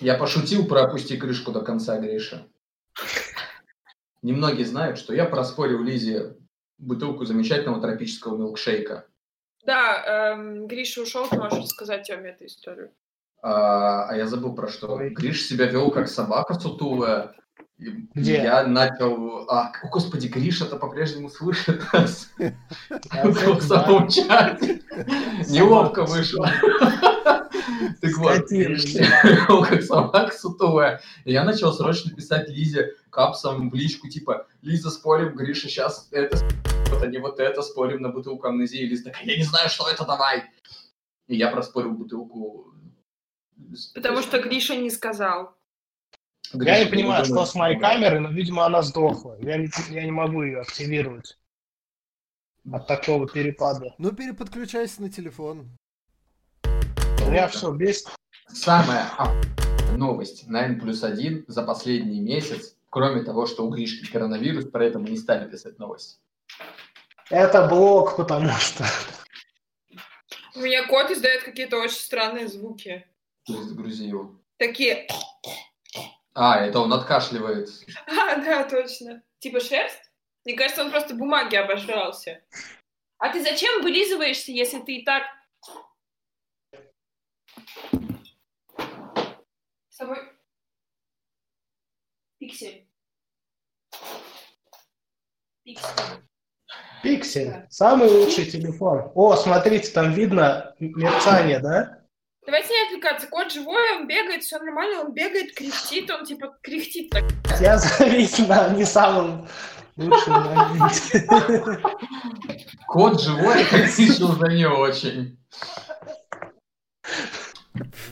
Я 0.00 0.19
пошутил 0.19 0.67
про 0.69 0.83
опусти 0.83 1.17
крышку 1.17 1.50
до 1.50 1.62
конца, 1.62 1.99
Гриша. 1.99 2.47
Немногие 4.21 4.67
знают, 4.67 4.99
что 4.99 5.14
я 5.14 5.25
проспорил 5.25 5.83
Лизе 5.83 6.37
бутылку 6.76 7.25
замечательного 7.25 7.81
тропического 7.81 8.37
милкшейка. 8.37 9.07
Да, 9.64 10.35
эм, 10.35 10.67
Гриша 10.67 11.00
ушел, 11.00 11.26
ты 11.31 11.38
можешь 11.38 11.61
рассказать 11.61 12.07
Теме 12.07 12.33
эту 12.33 12.45
историю. 12.45 12.93
А, 13.42 14.04
а 14.09 14.16
я 14.16 14.26
забыл 14.26 14.54
про 14.54 14.68
что. 14.68 14.95
Ой. 14.95 15.11
Гриш 15.11 15.47
себя 15.47 15.66
вел 15.66 15.90
как 15.90 16.09
собака 16.09 16.54
сутулая. 16.54 17.35
И 17.78 18.09
Где? 18.14 18.42
Я 18.42 18.66
начал... 18.66 19.49
А, 19.49 19.71
о, 19.83 19.88
господи, 19.88 20.26
Гриша-то 20.26 20.76
по-прежнему 20.76 21.30
слышит 21.30 21.80
нас. 21.92 22.28
В 22.88 23.61
знаю. 23.61 24.09
чате. 24.09 24.83
Неловко 25.49 26.04
вышло. 26.04 26.50
Так 28.00 28.16
вот, 28.16 29.68
как 29.68 29.83
собака 29.83 30.35
сутулая. 30.35 31.00
И 31.25 31.33
я 31.33 31.45
начал 31.45 31.73
срочно 31.73 32.11
писать 32.14 32.49
Лизе 32.49 32.95
капсом 33.11 33.71
в 33.71 33.75
личку, 33.75 34.09
типа, 34.09 34.47
Лиза, 34.62 34.90
спорим, 34.90 35.37
Гриша 35.37 35.68
сейчас 35.68 36.09
это 36.11 36.38
вот, 36.90 37.07
не 37.09 37.18
вот 37.18 37.38
это, 37.38 37.62
спорим 37.62 38.02
на 38.02 38.09
бутылку 38.09 38.49
амнезии. 38.49 38.87
Лиза 38.87 39.04
такая, 39.04 39.25
я 39.25 39.37
не 39.37 39.45
знаю, 39.45 39.68
что 39.68 39.88
это, 39.88 40.04
давай. 40.04 40.45
И 41.28 41.37
я 41.37 41.50
проспорил 41.50 41.92
бутылку. 41.92 42.73
Потому 43.94 44.22
что 44.22 44.40
Гриша 44.40 44.76
не 44.76 44.90
сказал. 44.90 45.54
Я 46.52 46.78
не 46.78 46.84
Гриша, 46.84 46.90
понимаю, 46.90 47.25
что 47.25 47.44
с 47.44 47.54
моей 47.54 47.78
камерой, 47.78 48.20
но, 48.20 48.30
видимо, 48.30 48.64
она 48.64 48.82
сдохла. 48.82 49.37
Я 49.40 49.58
не, 49.58 49.68
я 49.90 50.04
не 50.04 50.10
могу 50.10 50.42
ее 50.42 50.60
активировать 50.60 51.38
от 52.72 52.87
такого 52.87 53.28
перепада. 53.28 53.94
Ну, 53.98 54.12
переподключайся 54.12 55.02
на 55.02 55.10
телефон. 55.10 55.68
У 56.64 57.30
меня 57.30 57.48
все 57.48 57.72
бесит. 57.72 58.08
Самая 58.48 59.10
а, 59.18 59.34
новость 59.96 60.48
на 60.48 60.64
N 60.64 60.80
плюс 60.80 61.04
1 61.04 61.44
за 61.48 61.62
последний 61.62 62.20
месяц, 62.20 62.76
кроме 62.88 63.22
того, 63.22 63.46
что 63.46 63.66
у 63.66 63.70
Гришки 63.70 64.10
коронавирус, 64.10 64.64
про 64.66 64.87
это 64.87 64.98
мы 64.98 65.10
не 65.10 65.18
стали 65.18 65.50
писать 65.50 65.78
новость. 65.78 66.20
Это 67.30 67.66
блок, 67.66 68.16
потому 68.16 68.50
что... 68.52 68.84
У 70.54 70.60
меня 70.60 70.87
кот 70.87 71.10
издает 71.10 71.42
какие-то 71.42 71.76
очень 71.76 71.98
странные 71.98 72.48
звуки. 72.48 73.06
То 73.49 73.55
есть 73.55 73.69
загрузи 73.71 74.05
его. 74.05 74.38
Такие, 74.59 75.09
А, 76.35 76.61
это 76.61 76.81
он 76.81 76.93
откашливает. 76.93 77.71
а, 78.07 78.37
да, 78.37 78.69
точно. 78.69 79.23
Типа 79.38 79.59
шерсть? 79.59 80.12
Мне 80.45 80.55
кажется, 80.55 80.85
он 80.85 80.90
просто 80.90 81.14
бумаги 81.14 81.57
обожрался. 81.57 82.45
А 83.17 83.33
ты 83.33 83.43
зачем 83.43 83.83
вылизываешься, 83.83 84.52
если 84.52 84.81
ты 84.81 84.97
и 84.97 85.05
так... 85.05 85.23
С 89.88 89.97
собой... 89.97 90.19
Пиксель. 92.38 92.87
Пиксель. 95.64 96.23
Пиксель. 97.02 97.67
Самый 97.71 98.11
лучший 98.11 98.45
телефон. 98.45 99.11
О, 99.14 99.37
смотрите, 99.37 99.90
там 99.90 100.12
видно 100.12 100.75
мерцание, 100.78 101.61
да? 101.61 101.98
Давайте 102.49 102.73
не 102.73 102.87
отвлекаться. 102.87 103.26
Кот 103.26 103.52
живой, 103.52 103.99
он 103.99 104.07
бегает, 104.07 104.43
все 104.43 104.59
нормально, 104.59 105.02
он 105.02 105.12
бегает, 105.12 105.55
кряхтит, 105.55 106.11
он 106.11 106.25
типа 106.25 106.57
кряхтит 106.62 107.11
так. 107.11 107.25
Я 107.61 107.76
завис 107.76 108.38
на 108.38 108.71
не 108.71 108.87
самом 108.87 109.47
лучшем 109.99 110.33
моменте. 110.33 111.26
Кот 112.87 113.21
живой, 113.21 113.61
еще 113.61 114.25
уже 114.25 114.57
не 114.57 114.67
очень. 114.67 115.38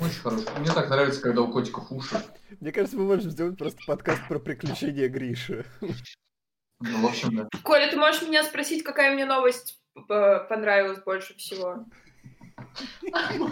Очень 0.03 0.21
хорошо. 0.23 0.45
Мне 0.59 0.71
так 0.71 0.91
нравится, 0.91 1.23
когда 1.23 1.41
у 1.41 1.51
котиков 1.51 1.91
уши. 1.91 2.23
Мне 2.61 2.73
кажется, 2.73 2.99
мы 2.99 3.07
можем 3.07 3.31
сделать 3.31 3.57
просто 3.57 3.81
подкаст 3.87 4.21
про 4.29 4.39
приключения 4.39 5.09
Гриши. 5.09 5.65
Ну, 6.81 7.01
в 7.01 7.07
общем, 7.07 7.35
да. 7.35 7.49
Коля, 7.63 7.91
ты 7.91 7.97
можешь 7.97 8.21
меня 8.21 8.45
спросить, 8.45 8.85
какая 8.85 9.15
мне 9.15 9.25
новость 9.25 9.81
э, 9.97 10.41
понравилась 10.47 11.03
больше 11.03 11.35
всего? 11.39 11.87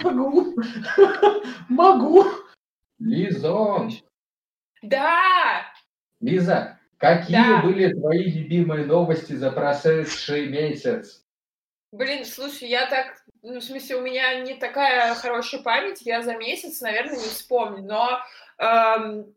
Могу. 0.02 0.54
Могу. 1.68 2.24
Лизон. 2.98 3.90
Да! 4.82 5.64
Лиза, 6.20 6.78
какие 6.98 7.36
Да. 7.36 7.62
были 7.62 7.92
твои 7.92 8.24
любимые 8.30 8.86
новости 8.86 9.32
за 9.34 9.50
прошедший 9.50 10.48
месяц? 10.48 11.24
Блин, 11.92 12.24
слушай, 12.24 12.68
я 12.68 12.86
так... 12.86 13.22
Ну, 13.42 13.60
в 13.60 13.64
смысле, 13.64 13.96
у 13.96 14.00
меня 14.00 14.40
не 14.40 14.54
такая 14.54 15.14
хорошая 15.14 15.62
память, 15.62 16.02
я 16.02 16.22
за 16.22 16.36
месяц, 16.36 16.80
наверное, 16.80 17.16
не 17.16 17.28
вспомню, 17.28 17.84
но... 17.84 18.20
эм, 18.58 19.34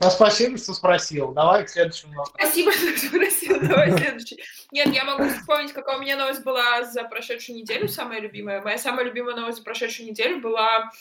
Ну, 0.00 0.10
спасибо, 0.10 0.56
что 0.58 0.74
спросил. 0.74 1.32
Давай 1.32 1.64
к 1.64 1.70
следующему. 1.70 2.24
спасибо, 2.26 2.72
что 2.96 2.96
спросил, 2.96 3.60
давай 3.60 3.90
следующий. 3.90 4.42
Нет, 4.70 4.94
я 4.94 5.04
могу 5.04 5.28
вспомнить, 5.28 5.72
какая 5.72 5.98
у 5.98 6.00
меня 6.00 6.16
новость 6.16 6.44
была 6.44 6.84
за 6.84 7.02
прошедшую 7.04 7.58
неделю, 7.58 7.88
самая 7.88 8.20
любимая. 8.20 8.62
Моя 8.62 8.78
самая 8.78 9.04
любимая 9.06 9.34
новость 9.34 9.58
за 9.58 9.64
прошедшую 9.64 10.08
неделю 10.08 10.40
была 10.40 10.92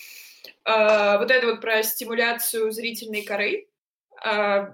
э, 0.66 1.18
вот 1.20 1.30
это 1.30 1.46
вот 1.46 1.62
про 1.62 1.84
стимуляцию 1.84 2.72
зрительной 2.72 3.24
коры 3.24 3.68
э, 4.25 4.74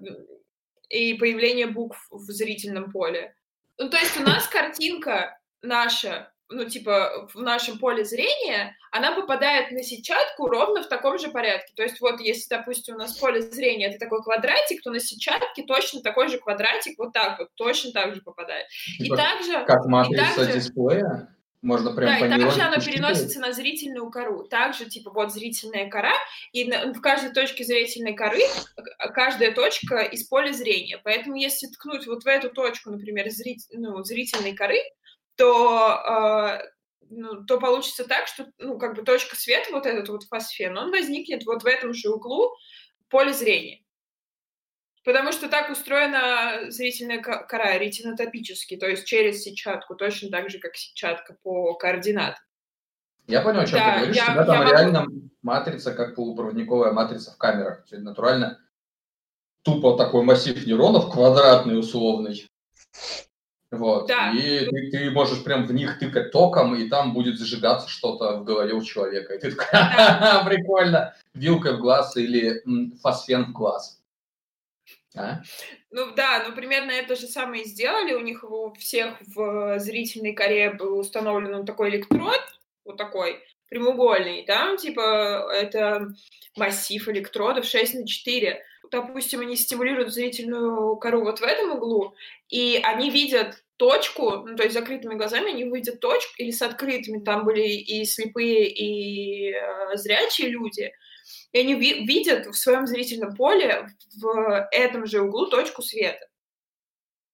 и 0.88 1.14
появление 1.16 1.68
букв 1.68 2.08
в 2.10 2.32
зрительном 2.32 2.92
поле. 2.92 3.36
Ну, 3.78 3.90
то 3.90 3.98
есть 3.98 4.16
у 4.18 4.22
нас 4.22 4.48
картинка 4.48 5.38
наша, 5.62 6.32
ну, 6.54 6.66
типа, 6.70 7.28
в 7.34 7.42
нашем 7.42 7.80
поле 7.80 8.06
зрения, 8.06 8.76
она 8.92 9.12
попадает 9.14 9.72
на 9.72 9.84
сетчатку 9.84 10.48
ровно 10.48 10.84
в 10.84 10.88
таком 10.88 11.18
же 11.18 11.30
порядке. 11.30 11.74
То 11.76 11.84
есть 11.84 12.00
вот 12.00 12.20
если, 12.22 12.48
допустим, 12.50 12.96
у 12.96 12.98
нас 13.00 13.18
поле 13.18 13.42
зрения 13.42 13.88
это 13.88 14.00
такой 14.00 14.24
квадратик, 14.24 14.82
то 14.82 14.92
на 14.92 15.00
сетчатке 15.00 15.64
точно 15.64 16.02
такой 16.02 16.30
же 16.30 16.38
квадратик 16.38 16.98
вот 16.98 17.14
так 17.14 17.40
вот, 17.40 17.50
точно 17.56 17.92
так 17.92 18.16
же 18.16 18.22
попадает. 18.22 18.68
И 19.00 19.04
Типа, 19.06 19.18
также... 19.18 19.66
Как 19.66 19.86
матрица 19.86 20.36
также- 20.36 20.54
дисплея? 20.60 21.30
Можно 21.64 21.94
прям 21.96 22.10
Да, 22.20 22.26
и 22.26 22.30
также 22.30 22.60
оно 22.62 22.76
переносится 22.76 23.40
на 23.40 23.54
зрительную 23.54 24.10
кору. 24.12 24.44
Также, 24.44 24.84
типа, 24.84 25.12
вот 25.12 25.32
зрительная 25.32 25.90
кора, 25.90 26.12
и 26.52 26.66
на- 26.66 26.92
в 26.92 27.00
каждой 27.00 27.32
точке 27.32 27.64
зрительной 27.64 28.16
коры 28.16 28.42
к- 28.76 29.14
каждая 29.14 29.54
точка 29.54 30.00
из 30.00 30.26
поля 30.28 30.52
зрения. 30.52 31.00
Поэтому, 31.02 31.38
если 31.38 31.68
ткнуть 31.68 32.06
вот 32.06 32.24
в 32.24 32.28
эту 32.28 32.50
точку, 32.50 32.92
например, 32.92 33.28
зрит- 33.30 33.70
ну, 33.72 34.04
зрительной 34.04 34.54
коры, 34.54 34.80
то, 35.36 36.60
э, 36.60 36.68
ну, 37.10 37.44
то 37.46 37.60
получится 37.60 38.06
так, 38.08 38.28
что, 38.28 38.48
ну, 38.58 38.78
как 38.78 38.96
бы 38.96 39.04
точка 39.04 39.36
света, 39.36 39.70
вот 39.72 39.86
этот 39.86 40.10
вот 40.10 40.24
фосфен, 40.24 40.78
он 40.78 40.92
возникнет 40.92 41.46
вот 41.46 41.64
в 41.64 41.68
этом 41.68 41.94
же 41.94 42.10
углу 42.10 42.56
поля 43.10 43.34
зрения. 43.34 43.80
Потому 45.04 45.32
что 45.34 45.50
так 45.50 45.70
устроена 45.70 46.72
зрительная 46.72 47.22
ко- 47.22 47.44
кора, 47.46 47.78
ретинотопически, 47.78 48.78
то 48.78 48.88
есть 48.88 49.06
через 49.06 49.44
сетчатку, 49.44 49.96
точно 49.96 50.30
так 50.30 50.50
же, 50.50 50.60
как 50.60 50.76
сетчатка 50.78 51.36
по 51.44 51.74
координатам. 51.76 52.42
Я 53.28 53.42
понял, 53.42 53.60
о 53.62 53.66
чем 53.66 53.80
Да, 53.80 53.92
ты 53.94 53.98
говоришь. 54.00 54.16
я- 54.16 54.26
тебя 54.26 54.46
там 54.46 54.56
я 54.56 54.62
могу- 54.64 54.72
реально 54.72 55.06
матрица, 55.42 55.94
как 55.94 56.16
полупроводниковая 56.16 56.94
матрица 56.94 57.32
в 57.32 57.38
камерах. 57.38 57.86
То 57.88 57.96
есть 57.96 58.06
натурально 58.06 58.60
тупо 59.64 59.98
такой 59.98 60.24
массив 60.24 60.66
нейронов, 60.66 61.12
квадратный 61.12 61.78
условный. 61.78 62.50
Вот. 63.74 64.08
Да. 64.08 64.32
И 64.32 64.66
ты, 64.66 64.92
ты 64.92 65.12
можешь 65.12 65.44
прям 65.44 65.66
в 65.66 65.74
них 65.74 65.98
тыкать 65.98 66.32
током, 66.32 66.76
и 66.76 66.88
там 66.90 67.14
будет 67.14 67.40
зажигаться 67.40 67.90
что-то 67.90 68.38
в 68.38 68.44
голове 68.44 68.74
у 68.74 68.84
человека. 68.84 69.34
И 69.34 69.40
ты 69.40 69.52
такой, 69.52 69.66
«Ха-ха, 69.66 70.44
прикольно, 70.46 71.16
вилкой 71.34 71.78
в 71.78 71.80
глаз 71.80 72.16
или 72.16 72.62
фосфен 73.02 73.46
в 73.46 73.52
глаз. 73.52 74.00
А? 75.16 75.42
Ну 75.92 76.14
да, 76.16 76.44
ну 76.48 76.56
примерно 76.56 76.92
это 76.92 77.16
же 77.16 77.28
самое 77.28 77.64
и 77.64 77.68
сделали. 77.68 78.14
У 78.14 78.20
них 78.20 78.44
у 78.44 78.74
всех 78.74 79.16
в 79.36 79.80
зрительной 79.80 80.34
коре 80.34 80.72
был 80.72 81.00
установлен 81.00 81.66
такой 81.66 81.90
электрод, 81.90 82.42
вот 82.86 82.98
такой 82.98 83.40
прямоугольный. 83.70 84.44
Там 84.46 84.78
типа 84.78 85.52
это 85.52 86.14
массив 86.56 87.08
электродов 87.10 87.66
6 87.66 87.94
на 87.96 88.08
4. 88.08 88.64
Допустим, 88.92 89.40
они 89.40 89.56
стимулируют 89.56 90.14
зрительную 90.14 90.96
кору 90.98 91.24
вот 91.24 91.40
в 91.40 91.44
этом 91.44 91.72
углу, 91.72 92.14
и 92.50 92.80
они 92.84 93.10
видят 93.10 93.63
точку, 93.78 94.44
ну, 94.46 94.56
то 94.56 94.64
есть 94.64 94.74
закрытыми 94.74 95.16
глазами 95.16 95.52
они 95.52 95.64
видят 95.64 96.00
точку, 96.00 96.34
или 96.38 96.52
с 96.52 96.62
открытыми, 96.62 97.24
там 97.24 97.46
были 97.46 97.68
и 97.68 98.06
слепые, 98.06 98.70
и 98.70 99.52
э, 99.52 99.96
зрячие 99.96 100.50
люди, 100.50 100.92
и 101.52 101.60
они 101.60 101.76
ви- 101.76 102.06
видят 102.06 102.48
в 102.48 102.54
своем 102.54 102.88
зрительном 102.88 103.36
поле 103.36 103.88
в 104.22 104.68
этом 104.72 105.06
же 105.06 105.22
углу 105.22 105.48
точку 105.48 105.82
света. 105.82 106.28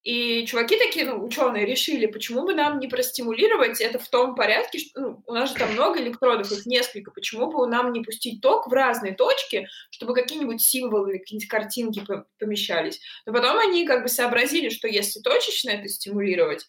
И 0.04 0.46
чуваки 0.46 0.78
такие, 0.78 1.06
ну, 1.06 1.24
ученые, 1.26 1.66
решили, 1.66 2.06
почему 2.06 2.44
бы 2.44 2.54
нам 2.54 2.80
не 2.80 2.88
простимулировать 2.88 3.82
это 3.82 4.00
в 4.00 4.08
том 4.08 4.34
порядке, 4.34 4.80
что 4.80 5.02
ну, 5.02 5.24
у 5.26 5.34
нас 5.34 5.50
же 5.50 5.56
там 5.56 5.74
много 5.74 6.00
электродов, 6.00 6.52
их 6.52 6.66
несколько, 6.66 7.12
почему 7.12 7.52
бы 7.52 7.68
нам 7.68 7.92
не 7.92 8.02
пустить 8.02 8.42
ток 8.42 8.68
в 8.68 8.72
разные 8.72 9.14
точки, 9.14 9.68
чтобы 9.92 10.14
какие-нибудь 10.14 10.62
символы 10.62 11.20
какие-нибудь 11.20 11.50
картинки 11.50 12.06
по- 12.06 12.26
помещались. 12.40 13.02
Но 13.26 13.34
потом 13.34 13.60
они 13.60 13.86
как 13.86 14.04
бы 14.04 14.08
сообразили, 14.08 14.70
что 14.70 14.88
если 14.88 15.20
точечно 15.20 15.70
это 15.72 15.90
стимулировать, 15.90 16.66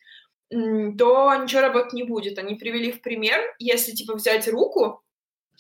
то 0.50 1.34
ничего 1.36 1.60
работать 1.60 1.92
не 1.92 2.02
будет. 2.02 2.36
Они 2.36 2.56
привели 2.56 2.90
в 2.90 3.00
пример, 3.00 3.40
если 3.60 3.92
типа 3.92 4.14
взять 4.14 4.48
руку 4.48 5.04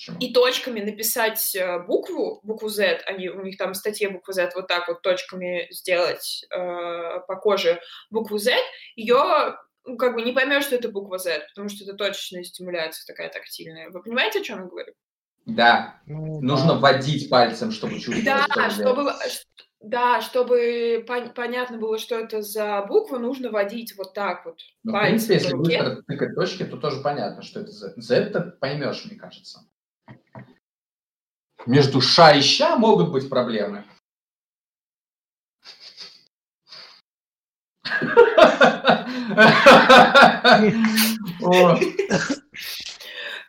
Почему? 0.00 0.16
и 0.18 0.32
точками 0.32 0.80
написать 0.80 1.54
э, 1.54 1.78
букву, 1.80 2.40
букву 2.42 2.70
Z, 2.70 3.02
они, 3.04 3.28
у 3.28 3.42
них 3.42 3.58
там 3.58 3.72
в 3.72 3.76
статье 3.76 4.08
букву 4.08 4.32
Z 4.32 4.50
вот 4.54 4.66
так 4.66 4.88
вот 4.88 5.02
точками 5.02 5.66
сделать 5.70 6.46
э, 6.50 7.20
по 7.28 7.36
коже 7.36 7.82
букву 8.08 8.38
Z, 8.38 8.54
ее 8.96 9.58
ну, 9.84 9.98
как 9.98 10.14
бы 10.14 10.22
не 10.22 10.32
поймешь, 10.32 10.64
что 10.64 10.76
это 10.76 10.88
буква 10.88 11.18
Z, 11.18 11.46
потому 11.50 11.68
что 11.68 11.84
это 11.84 11.92
точечная 11.92 12.44
стимуляция 12.44 13.04
такая 13.06 13.28
тактильная. 13.28 13.90
Вы 13.90 14.02
понимаете, 14.02 14.40
о 14.40 14.42
чем 14.42 14.60
я 14.60 14.64
говорю? 14.64 14.94
Да, 15.44 16.00
Ну, 16.06 16.40
нужно 16.40 16.74
да. 16.74 16.78
водить 16.78 17.28
пальцем, 17.28 17.70
чтобы 17.70 18.00
чувствовать, 18.00 18.24
Да, 18.24 18.46
что 18.70 18.70
чтобы, 18.70 19.12
да, 19.80 20.22
чтобы 20.22 21.04
пон- 21.06 21.34
понятно 21.34 21.76
было, 21.76 21.98
что 21.98 22.18
это 22.18 22.40
за 22.40 22.82
буква, 22.88 23.18
нужно 23.18 23.50
водить 23.50 23.94
вот 23.98 24.14
так 24.14 24.46
вот 24.46 24.60
Ну, 24.82 24.96
в 24.96 25.00
принципе, 25.00 25.34
если 25.34 25.54
быстро 25.54 26.02
тыкать 26.06 26.34
точки, 26.34 26.64
то 26.64 26.78
тоже 26.78 27.02
понятно, 27.02 27.42
что 27.42 27.60
это 27.60 27.70
Z. 27.70 27.94
Z 27.96 28.30
ты 28.30 28.40
поймешь, 28.60 29.04
мне 29.04 29.18
кажется. 29.18 29.60
Между 31.66 32.00
ша 32.00 32.32
и 32.32 32.40
ща 32.40 32.76
могут 32.76 33.10
быть 33.10 33.28
проблемы. 33.28 33.84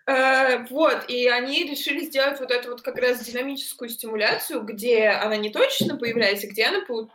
Э, 0.08 0.66
вот, 0.70 1.10
и 1.10 1.28
они 1.28 1.64
решили 1.64 2.02
сделать 2.02 2.40
вот 2.40 2.52
эту 2.52 2.72
вот 2.72 2.82
как 2.82 2.98
раз 2.98 3.24
динамическую 3.24 3.90
стимуляцию, 3.90 4.64
где 4.64 5.10
она 5.10 5.38
не 5.38 5.52
точно 5.52 5.96
появляется, 5.96 6.48
где 6.48 6.66
она 6.66 6.86
по- 6.86 7.10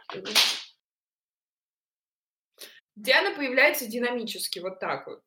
где 2.95 3.13
она 3.13 3.35
появляется 3.35 3.87
динамически, 3.87 4.61
вот 4.61 4.79
так 4.81 5.07
вот. 5.07 5.21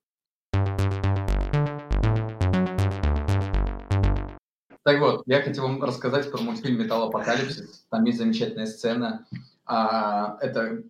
Так 4.90 5.02
вот, 5.02 5.22
я 5.28 5.44
хотел 5.44 5.68
вам 5.68 5.84
рассказать 5.84 6.32
про 6.32 6.42
мультфильм 6.42 6.80
«Металл 6.80 7.10
Апокалипсис». 7.10 7.86
Там 7.92 8.06
есть 8.06 8.18
замечательная 8.18 8.66
сцена. 8.66 9.28
А, 9.64 10.40
это 10.42 10.82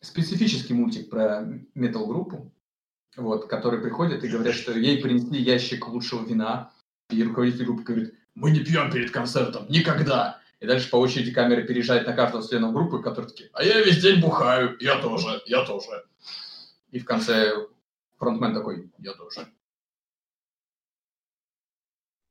специфический 0.00 0.74
мультик 0.74 1.10
про 1.10 1.44
метал-группу, 1.74 2.52
вот, 3.16 3.48
которые 3.48 3.82
приходят 3.82 4.22
и 4.22 4.28
говорят, 4.28 4.54
что 4.54 4.78
ей 4.78 5.02
принесли 5.02 5.42
ящик 5.42 5.88
лучшего 5.88 6.24
вина, 6.24 6.70
и 7.10 7.20
руководитель 7.24 7.64
группы 7.64 7.82
говорит, 7.82 8.14
мы 8.36 8.52
не 8.52 8.60
пьем 8.60 8.92
перед 8.92 9.10
концертом, 9.10 9.66
никогда. 9.68 10.38
И 10.60 10.66
дальше 10.68 10.88
по 10.88 10.98
очереди 10.98 11.32
камера 11.32 11.62
переезжает 11.62 12.06
на 12.06 12.12
каждого 12.12 12.46
члена 12.46 12.70
группы, 12.70 13.02
которые 13.02 13.28
такие, 13.28 13.50
а 13.52 13.64
я 13.64 13.80
весь 13.80 14.00
день 14.00 14.20
бухаю, 14.20 14.76
я 14.78 15.00
тоже, 15.00 15.42
я 15.46 15.64
тоже. 15.64 16.04
И 16.92 17.00
в 17.00 17.04
конце 17.04 17.66
фронтмен 18.18 18.54
такой, 18.54 18.88
я 18.98 19.14
тоже. 19.14 19.48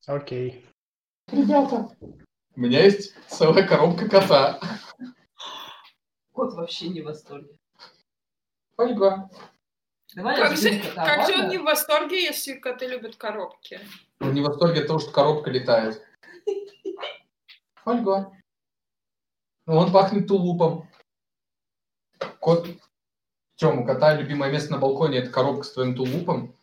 Окей. 0.07 0.65
Ребята, 1.31 1.89
у 2.55 2.59
меня 2.59 2.83
есть 2.83 3.13
целая 3.27 3.67
коробка 3.67 4.07
кота. 4.07 4.59
Кот 6.31 6.53
вообще 6.53 6.89
не 6.89 7.01
в 7.01 7.05
восторге. 7.05 7.57
Фольга. 8.75 9.29
Давай 10.13 10.37
Как 10.37 10.57
же, 10.57 10.79
кота, 10.79 11.05
как 11.05 11.27
же 11.27 11.43
он 11.43 11.49
не 11.49 11.57
в 11.57 11.63
восторге, 11.63 12.23
если 12.23 12.53
коты 12.53 12.87
любят 12.87 13.15
коробки? 13.15 13.79
Он 14.19 14.33
не 14.33 14.41
в 14.41 14.45
восторге 14.45 14.81
от 14.81 14.87
того, 14.87 14.99
что 14.99 15.11
коробка 15.11 15.49
летает. 15.49 16.05
Фольга. 17.75 18.31
Ну, 19.65 19.77
он 19.77 19.91
пахнет 19.91 20.27
тулупом. 20.27 20.87
Кот... 22.39 22.67
Тём, 23.55 23.79
у 23.79 23.85
кота 23.85 24.15
любимое 24.15 24.51
место 24.51 24.73
на 24.73 24.77
балконе– 24.77 25.17
это 25.19 25.31
коробка 25.31 25.63
с 25.63 25.71
твоим 25.71 25.95
тулупом. 25.95 26.55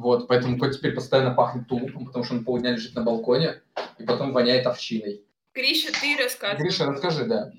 Вот, 0.00 0.28
поэтому 0.28 0.58
кот 0.58 0.72
теперь 0.72 0.94
постоянно 0.94 1.34
пахнет 1.34 1.68
тулупом, 1.68 2.06
потому 2.06 2.24
что 2.24 2.34
он 2.34 2.44
полдня 2.44 2.70
лежит 2.72 2.94
на 2.94 3.02
балконе, 3.02 3.60
и 3.98 4.04
потом 4.04 4.32
воняет 4.32 4.66
овчиной. 4.66 5.22
Гриша, 5.54 5.92
ты 5.92 6.16
рассказывай. 6.16 6.62
Гриша, 6.62 6.86
расскажи, 6.86 7.24
да. 7.26 7.50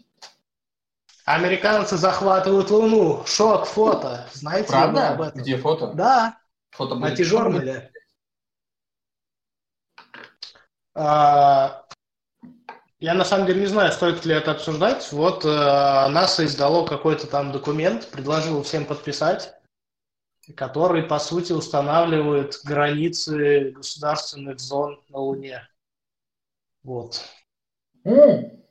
Американцы 1.26 1.98
захватывают 1.98 2.72
Луну. 2.72 3.24
Шок, 3.28 3.66
фото. 3.66 4.28
Знаете 4.34 4.74
ли 4.74 4.78
вы 4.80 4.84
об 4.86 4.94
Правда? 4.96 5.24
этом? 5.28 5.42
Где 5.42 5.58
фото? 5.58 5.88
Да, 5.94 6.38
Фото 6.72 6.96
на? 6.96 7.16
Тижормеле. 7.16 7.92
А, 10.96 11.86
Я 13.00 13.14
на 13.14 13.24
самом 13.24 13.46
деле 13.46 13.62
не 13.62 13.68
знаю, 13.68 13.92
стоит 13.92 14.26
ли 14.26 14.34
это 14.36 14.52
обсуждать. 14.52 15.12
Вот 15.12 15.46
э, 15.46 16.08
НАСА 16.10 16.46
издало 16.46 16.86
какой-то 16.88 17.28
там 17.28 17.52
документ, 17.52 18.08
предложил 18.08 18.62
всем 18.64 18.86
подписать, 18.86 19.54
который, 20.56 21.04
по 21.04 21.20
сути, 21.20 21.54
устанавливает 21.54 22.60
границы 22.64 23.72
государственных 23.72 24.60
зон 24.60 25.02
на 25.10 25.20
Луне. 25.20 25.68
Вот. 26.84 27.22
Ну, 28.04 28.68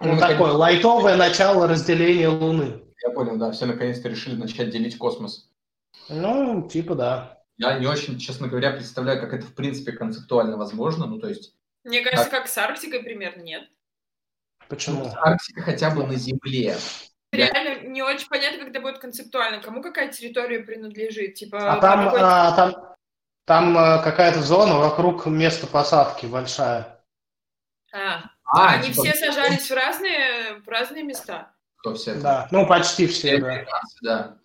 Ну, 0.00 0.18
такое 0.18 0.52
лайтовое 0.52 1.16
начало 1.16 1.66
разделения 1.66 2.28
Луны. 2.28 2.82
Я 3.02 3.10
понял, 3.10 3.36
да, 3.36 3.52
все 3.52 3.66
наконец-то 3.66 4.08
решили 4.08 4.34
начать 4.34 4.70
делить 4.70 4.98
космос. 4.98 5.50
Ну, 6.08 6.68
типа 6.68 6.94
да. 6.94 7.42
Я 7.56 7.78
не 7.78 7.86
очень, 7.86 8.18
честно 8.18 8.48
говоря, 8.48 8.72
представляю, 8.72 9.20
как 9.20 9.32
это 9.32 9.46
в 9.46 9.54
принципе 9.54 9.92
концептуально 9.92 10.56
возможно. 10.56 11.06
Ну, 11.06 11.18
то 11.18 11.28
есть 11.28 11.54
Мне 11.84 12.02
кажется, 12.02 12.30
как 12.30 12.46
с 12.48 12.56
Арктикой 12.56 13.02
примерно 13.02 13.42
нет. 13.42 13.68
Почему? 14.68 15.06
Арктика 15.16 15.62
хотя 15.62 15.90
бы 15.90 16.06
на 16.06 16.14
Земле. 16.14 16.76
Реально 17.32 17.88
не 17.88 18.02
очень 18.02 18.28
понятно, 18.28 18.60
как 18.60 18.68
это 18.68 18.80
будет 18.80 18.98
концептуально. 18.98 19.60
Кому 19.60 19.82
какая 19.82 20.08
территория 20.08 20.60
принадлежит? 20.60 21.34
Типа, 21.34 21.74
А 21.74 21.80
там, 21.80 22.04
какой- 22.06 22.20
а, 22.22 22.52
там, 22.56 22.94
там 23.44 23.78
а, 23.78 23.98
какая-то 24.02 24.40
зона 24.42 24.76
вокруг 24.78 25.26
места 25.26 25.66
посадки 25.66 26.26
большая. 26.26 27.02
А, 27.92 28.22
А, 28.44 28.74
они 28.74 28.90
типа, 28.90 29.02
все 29.02 29.14
сажались 29.14 29.70
в 29.70 29.74
разные, 29.74 30.60
в 30.64 30.68
разные 30.68 31.02
места. 31.02 31.52
Кто 31.78 31.94
все? 31.94 32.14
Да, 32.14 32.48
ну 32.50 32.66
почти 32.66 33.06
все, 33.06 33.36
Все 33.36 33.38
да. 33.38 33.46
американцы, 33.46 33.96
да. 34.02 34.38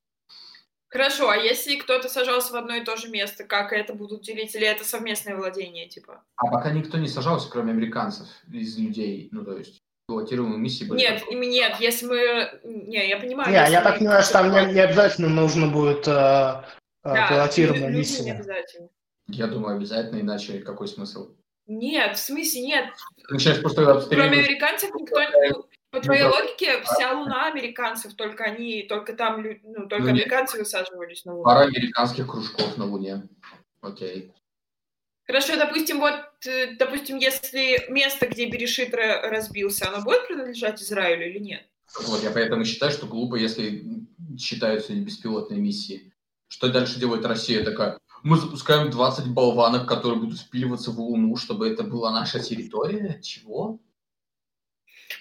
Хорошо, 0.89 1.29
а 1.29 1.37
если 1.37 1.75
кто-то 1.77 2.07
сажался 2.07 2.53
в 2.53 2.55
одно 2.55 2.75
и 2.75 2.83
то 2.83 2.95
же 2.97 3.09
место, 3.09 3.45
как 3.45 3.73
это 3.73 3.95
будут 3.95 4.21
делить? 4.21 4.53
Или 4.53 4.67
это 4.67 4.83
совместное 4.85 5.35
владение, 5.35 5.87
типа? 5.89 6.23
А 6.35 6.47
пока 6.47 6.69
никто 6.69 6.99
не 6.99 7.07
сажался, 7.07 7.49
кроме 7.49 7.71
американцев, 7.71 8.27
из 8.51 8.77
людей. 8.77 9.29
Ну, 9.31 9.43
то 9.43 9.57
есть, 9.57 9.81
пилотируемые 10.07 10.59
миссии 10.59 10.85
были. 10.85 10.99
Нет, 10.99 11.23
нет, 11.31 11.79
если 11.79 12.05
мы... 12.05 12.59
Не, 12.63 13.07
я 13.07 13.17
понимаю. 13.17 13.49
Не, 13.49 13.71
я 13.71 13.81
так 13.81 13.99
понимаю, 13.99 14.23
что 14.23 14.33
там 14.33 14.51
не, 14.51 14.73
не 14.73 14.79
обязательно 14.79 15.29
нужно 15.29 15.67
будет 15.67 16.07
э, 16.07 16.11
э, 16.11 16.63
Да, 17.03 17.29
пилотируемая 17.29 17.91
не 17.91 17.99
миссия. 17.99 18.33
обязательно. 18.33 18.89
Я 19.27 19.47
думаю, 19.47 19.77
обязательно, 19.77 20.19
иначе 20.19 20.59
какой 20.59 20.87
смысл? 20.87 21.35
Нет, 21.65 22.17
в 22.17 22.19
смысле 22.19 22.61
нет. 22.61 22.85
Начинаешь 23.29 23.61
просто 23.61 23.83
Кроме 23.83 23.97
обстреливать. 23.99 24.31
американцев 24.31 24.93
никто... 24.93 25.21
ну, 25.49 25.65
по 25.91 26.01
твоей 26.01 26.23
да. 26.23 26.31
логике, 26.31 26.81
вся 26.81 27.13
луна 27.13 27.47
американцев, 27.47 28.15
только 28.15 28.43
они, 28.43 28.83
только 28.83 29.13
там, 29.13 29.43
ну, 29.43 29.87
только 29.87 30.05
Ну, 30.05 30.09
американцы 30.09 30.57
высаживались 30.57 31.23
на 31.23 31.33
луну. 31.33 31.43
Пара 31.45 31.65
американских 31.65 32.27
кружков 32.27 32.77
на 32.77 32.85
Луне. 32.85 33.29
Окей. 33.81 34.33
Хорошо, 35.33 35.55
допустим, 35.57 35.99
вот, 35.99 36.13
э, 36.45 36.75
допустим, 36.77 37.17
если 37.17 37.83
место, 37.89 38.27
где 38.27 38.45
Берешит 38.45 38.93
ра- 38.93 39.21
разбился, 39.29 39.87
оно 39.89 40.03
будет 40.03 40.27
принадлежать 40.27 40.79
Израилю 40.79 41.27
или 41.27 41.39
нет? 41.39 41.63
Вот, 42.05 42.21
я 42.21 42.29
поэтому 42.29 42.63
считаю, 42.65 42.91
что 42.91 43.07
глупо, 43.07 43.33
если 43.33 43.83
считаются 44.37 44.93
беспилотные 44.93 45.59
миссии. 45.59 46.13
Что 46.49 46.71
дальше 46.71 46.99
делает 46.99 47.25
Россия 47.25 47.65
такая? 47.65 47.97
Мы 48.21 48.37
запускаем 48.37 48.91
20 48.91 49.27
болванок, 49.29 49.87
которые 49.89 50.19
будут 50.19 50.39
впиливаться 50.39 50.91
в 50.91 50.99
Луну, 50.99 51.35
чтобы 51.35 51.67
это 51.67 51.81
была 51.81 52.11
наша 52.11 52.39
территория? 52.39 53.19
Чего? 53.23 53.79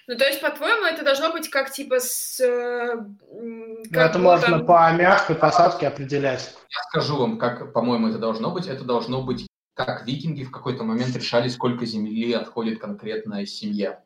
Ну, 0.08 0.16
то 0.18 0.26
есть, 0.26 0.42
по-твоему, 0.42 0.84
это 0.84 1.04
должно 1.06 1.32
быть 1.32 1.48
как, 1.48 1.72
типа, 1.72 2.00
с... 2.00 2.38
э, 2.38 2.96
Ну, 3.32 3.82
как 3.90 4.10
это 4.10 4.18
можно 4.18 4.58
там- 4.58 4.66
по 4.66 4.92
мягкой 4.92 5.36
посадке 5.36 5.86
определять. 5.88 6.54
Я 6.68 6.82
скажу 6.90 7.16
вам, 7.16 7.38
как, 7.38 7.72
по-моему, 7.72 8.08
это 8.08 8.18
должно 8.18 8.50
быть. 8.50 8.66
Это 8.66 8.84
должно 8.84 9.22
быть, 9.22 9.46
как 9.74 10.06
викинги 10.06 10.44
в 10.44 10.50
какой-то 10.50 10.84
момент 10.84 11.16
решали, 11.16 11.48
сколько 11.48 11.86
земли 11.86 12.32
отходит 12.32 12.78
конкретной 12.78 13.46
семье. 13.46 14.04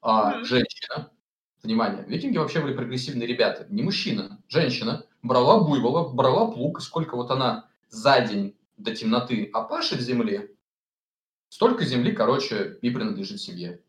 А. 0.00 0.42
Женщина, 0.44 1.10
внимание, 1.62 2.04
викинги 2.06 2.38
вообще 2.38 2.60
были 2.60 2.74
прогрессивные 2.74 3.26
ребята. 3.26 3.66
Не 3.68 3.82
мужчина, 3.82 4.42
женщина 4.48 5.04
брала 5.22 5.62
буйвола, 5.62 6.12
брала 6.12 6.50
плуг, 6.50 6.78
и 6.78 6.82
сколько 6.82 7.16
вот 7.16 7.30
она 7.30 7.68
за 7.90 8.20
день 8.20 8.56
до 8.76 8.94
темноты 8.94 9.50
опашет 9.52 10.00
земли, 10.00 10.54
столько 11.48 11.84
земли, 11.84 12.12
короче, 12.12 12.78
и 12.82 12.90
принадлежит 12.90 13.40
семье. 13.40 13.82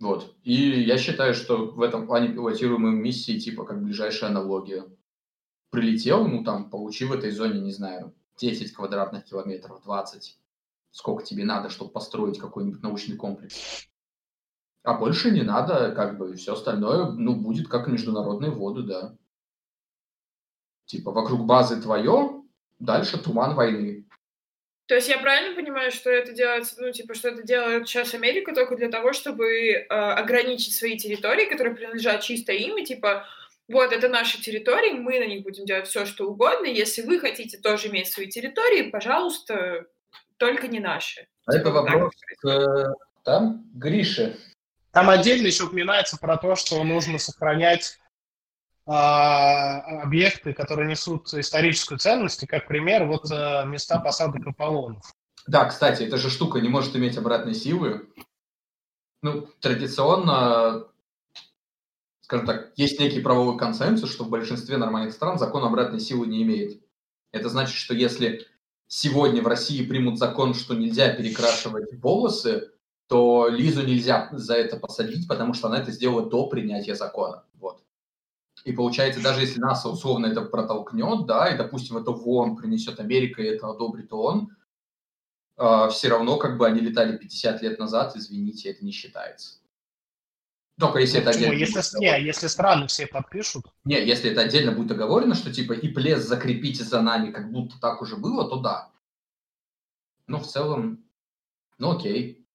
Вот. 0.00 0.36
И 0.44 0.54
я 0.54 0.96
считаю, 0.96 1.34
что 1.34 1.66
в 1.66 1.82
этом 1.82 2.06
плане 2.06 2.28
пилотируемые 2.28 2.94
миссии, 2.94 3.38
типа, 3.38 3.64
как 3.64 3.82
ближайшая 3.82 4.30
аналогия. 4.30 4.84
Прилетел, 5.70 6.26
ну, 6.26 6.44
там, 6.44 6.70
получи 6.70 7.04
в 7.04 7.12
этой 7.12 7.30
зоне, 7.30 7.60
не 7.60 7.72
знаю, 7.72 8.14
10 8.38 8.72
квадратных 8.72 9.24
километров, 9.24 9.82
20. 9.82 10.38
Сколько 10.90 11.24
тебе 11.24 11.44
надо, 11.44 11.68
чтобы 11.68 11.90
построить 11.90 12.38
какой-нибудь 12.38 12.82
научный 12.82 13.16
комплекс. 13.16 13.86
А 14.82 14.94
больше 14.94 15.30
не 15.30 15.42
надо, 15.42 15.92
как 15.92 16.16
бы, 16.16 16.34
все 16.34 16.54
остальное, 16.54 17.10
ну, 17.10 17.34
будет 17.34 17.68
как 17.68 17.88
международные 17.88 18.50
воды, 18.50 18.82
да. 18.82 19.16
Типа, 20.86 21.12
вокруг 21.12 21.44
базы 21.44 21.80
твое, 21.80 22.42
дальше 22.78 23.18
туман 23.18 23.54
войны. 23.54 24.06
То 24.86 24.94
есть 24.94 25.08
я 25.10 25.18
правильно 25.18 25.54
понимаю, 25.54 25.90
что 25.90 26.08
это 26.08 26.32
делается, 26.32 26.80
ну, 26.80 26.90
типа, 26.92 27.12
что 27.12 27.28
это 27.28 27.42
делает 27.42 27.86
сейчас 27.86 28.14
Америка 28.14 28.54
только 28.54 28.74
для 28.74 28.88
того, 28.88 29.12
чтобы 29.12 29.44
э, 29.46 29.84
ограничить 29.86 30.74
свои 30.74 30.96
территории, 30.96 31.44
которые 31.44 31.74
принадлежат 31.74 32.22
чисто 32.22 32.52
им, 32.52 32.78
и 32.78 32.84
типа, 32.86 33.26
вот, 33.68 33.92
это 33.92 34.08
наши 34.08 34.40
территории, 34.40 34.92
мы 34.92 35.18
на 35.18 35.26
них 35.26 35.42
будем 35.42 35.66
делать 35.66 35.86
все, 35.86 36.06
что 36.06 36.26
угодно, 36.26 36.66
если 36.66 37.02
вы 37.02 37.20
хотите 37.20 37.58
тоже 37.58 37.88
иметь 37.88 38.10
свои 38.10 38.26
территории, 38.26 38.90
пожалуйста, 38.90 39.86
только 40.38 40.68
не 40.68 40.80
наши. 40.80 41.28
А 41.46 41.52
это 41.52 41.64
Типа, 41.64 41.70
вопрос 41.72 42.12
к, 42.38 42.94
там, 43.24 43.64
Грише. 43.74 44.38
Там 44.90 45.10
отдельно 45.10 45.46
еще 45.46 45.64
упоминается 45.64 46.16
про 46.16 46.38
то, 46.38 46.54
что 46.56 46.82
нужно 46.82 47.18
сохранять 47.18 47.98
а, 48.86 50.02
объекты, 50.02 50.54
которые 50.54 50.88
несут 50.88 51.32
историческую 51.34 51.98
ценность, 51.98 52.42
и 52.42 52.46
как 52.46 52.66
пример 52.68 53.04
вот 53.04 53.30
а, 53.30 53.64
места 53.64 53.98
посадок 53.98 54.46
Аполлонов. 54.46 55.04
Да, 55.46 55.66
кстати, 55.66 56.04
эта 56.04 56.16
же 56.16 56.30
штука 56.30 56.60
не 56.60 56.70
может 56.70 56.96
иметь 56.96 57.18
обратной 57.18 57.54
силы. 57.54 58.08
Ну, 59.22 59.42
традиционно, 59.60 60.86
скажем 62.28 62.46
так, 62.46 62.72
есть 62.76 63.00
некий 63.00 63.20
правовой 63.20 63.56
консенсус, 63.56 64.12
что 64.12 64.24
в 64.24 64.28
большинстве 64.28 64.76
нормальных 64.76 65.14
стран 65.14 65.38
закон 65.38 65.64
обратной 65.64 65.98
силы 65.98 66.26
не 66.26 66.42
имеет. 66.42 66.78
Это 67.32 67.48
значит, 67.48 67.74
что 67.74 67.94
если 67.94 68.46
сегодня 68.86 69.40
в 69.40 69.46
России 69.46 69.82
примут 69.82 70.18
закон, 70.18 70.52
что 70.52 70.74
нельзя 70.74 71.08
перекрашивать 71.14 71.90
волосы, 71.94 72.70
то 73.06 73.48
Лизу 73.48 73.82
нельзя 73.82 74.28
за 74.32 74.56
это 74.56 74.76
посадить, 74.76 75.26
потому 75.26 75.54
что 75.54 75.68
она 75.68 75.78
это 75.78 75.90
сделала 75.90 76.28
до 76.28 76.46
принятия 76.48 76.94
закона. 76.94 77.44
Вот. 77.54 77.82
И 78.66 78.72
получается, 78.72 79.22
даже 79.22 79.40
если 79.40 79.58
НАСА 79.58 79.88
условно 79.88 80.26
это 80.26 80.42
протолкнет, 80.42 81.24
да, 81.24 81.48
и, 81.48 81.56
допустим, 81.56 81.96
это 81.96 82.10
в 82.10 82.28
ООН 82.28 82.56
принесет 82.56 83.00
Америка, 83.00 83.40
и 83.40 83.46
это 83.46 83.70
одобрит 83.70 84.12
ООН, 84.12 84.54
э, 85.56 85.88
все 85.92 86.08
равно 86.08 86.36
как 86.36 86.58
бы 86.58 86.66
они 86.66 86.80
летали 86.80 87.16
50 87.16 87.62
лет 87.62 87.78
назад, 87.78 88.16
извините, 88.16 88.68
это 88.68 88.84
не 88.84 88.92
считается. 88.92 89.60
Только 90.78 91.00
если 91.00 91.20
это 91.20 91.32
Почему? 91.32 91.52
отдельно 91.52 91.58
Если, 91.58 91.98
не, 91.98 92.24
если 92.24 92.46
страны 92.46 92.86
все 92.86 93.06
подпишут, 93.06 93.66
Не, 93.84 94.04
если 94.04 94.30
это 94.30 94.42
отдельно 94.42 94.72
будет 94.72 94.92
оговорено, 94.92 95.34
что 95.34 95.52
типа 95.52 95.72
и 95.72 95.88
плес 95.88 96.24
закрепите 96.24 96.84
за 96.84 97.02
нами, 97.02 97.32
как 97.32 97.50
будто 97.50 97.80
так 97.80 98.00
уже 98.00 98.16
было, 98.16 98.48
то 98.48 98.60
да. 98.60 98.92
Но 100.28 100.38
в 100.38 100.46
целом, 100.46 101.04
ну 101.78 101.96
окей. 101.96 102.46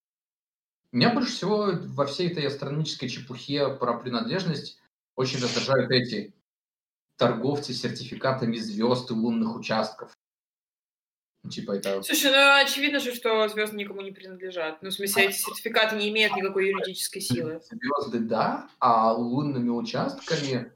Меня 0.94 1.14
больше 1.14 1.32
всего 1.32 1.72
во 1.74 2.06
всей 2.06 2.30
этой 2.30 2.46
астрономической 2.46 3.10
чепухе 3.10 3.68
про 3.76 3.98
принадлежность 3.98 4.80
очень 5.16 5.42
раздражают 5.42 5.92
эти 5.92 6.34
торговцы 7.18 7.74
сертификатами 7.74 8.56
звезд 8.58 9.10
и 9.12 9.14
лунных 9.14 9.56
участков. 9.56 10.16
Ну, 11.44 11.50
типа 11.50 11.74
это... 11.74 12.02
Слушай, 12.04 12.32
ну 12.32 12.64
очевидно 12.64 13.00
же, 13.00 13.14
что 13.14 13.48
звезды 13.50 13.76
никому 13.76 14.02
не 14.02 14.12
принадлежат. 14.12 14.82
Ну, 14.82 14.90
в 14.90 14.94
смысле, 14.94 15.26
эти 15.26 15.36
сертификаты 15.36 15.98
не 15.98 16.10
имеют 16.10 16.36
никакой 16.36 16.70
юридической 16.70 17.20
силы. 17.20 17.62
Звезды, 17.70 18.20
да, 18.20 18.70
а 18.80 19.12
лунными 19.12 19.70
участками 19.70 20.72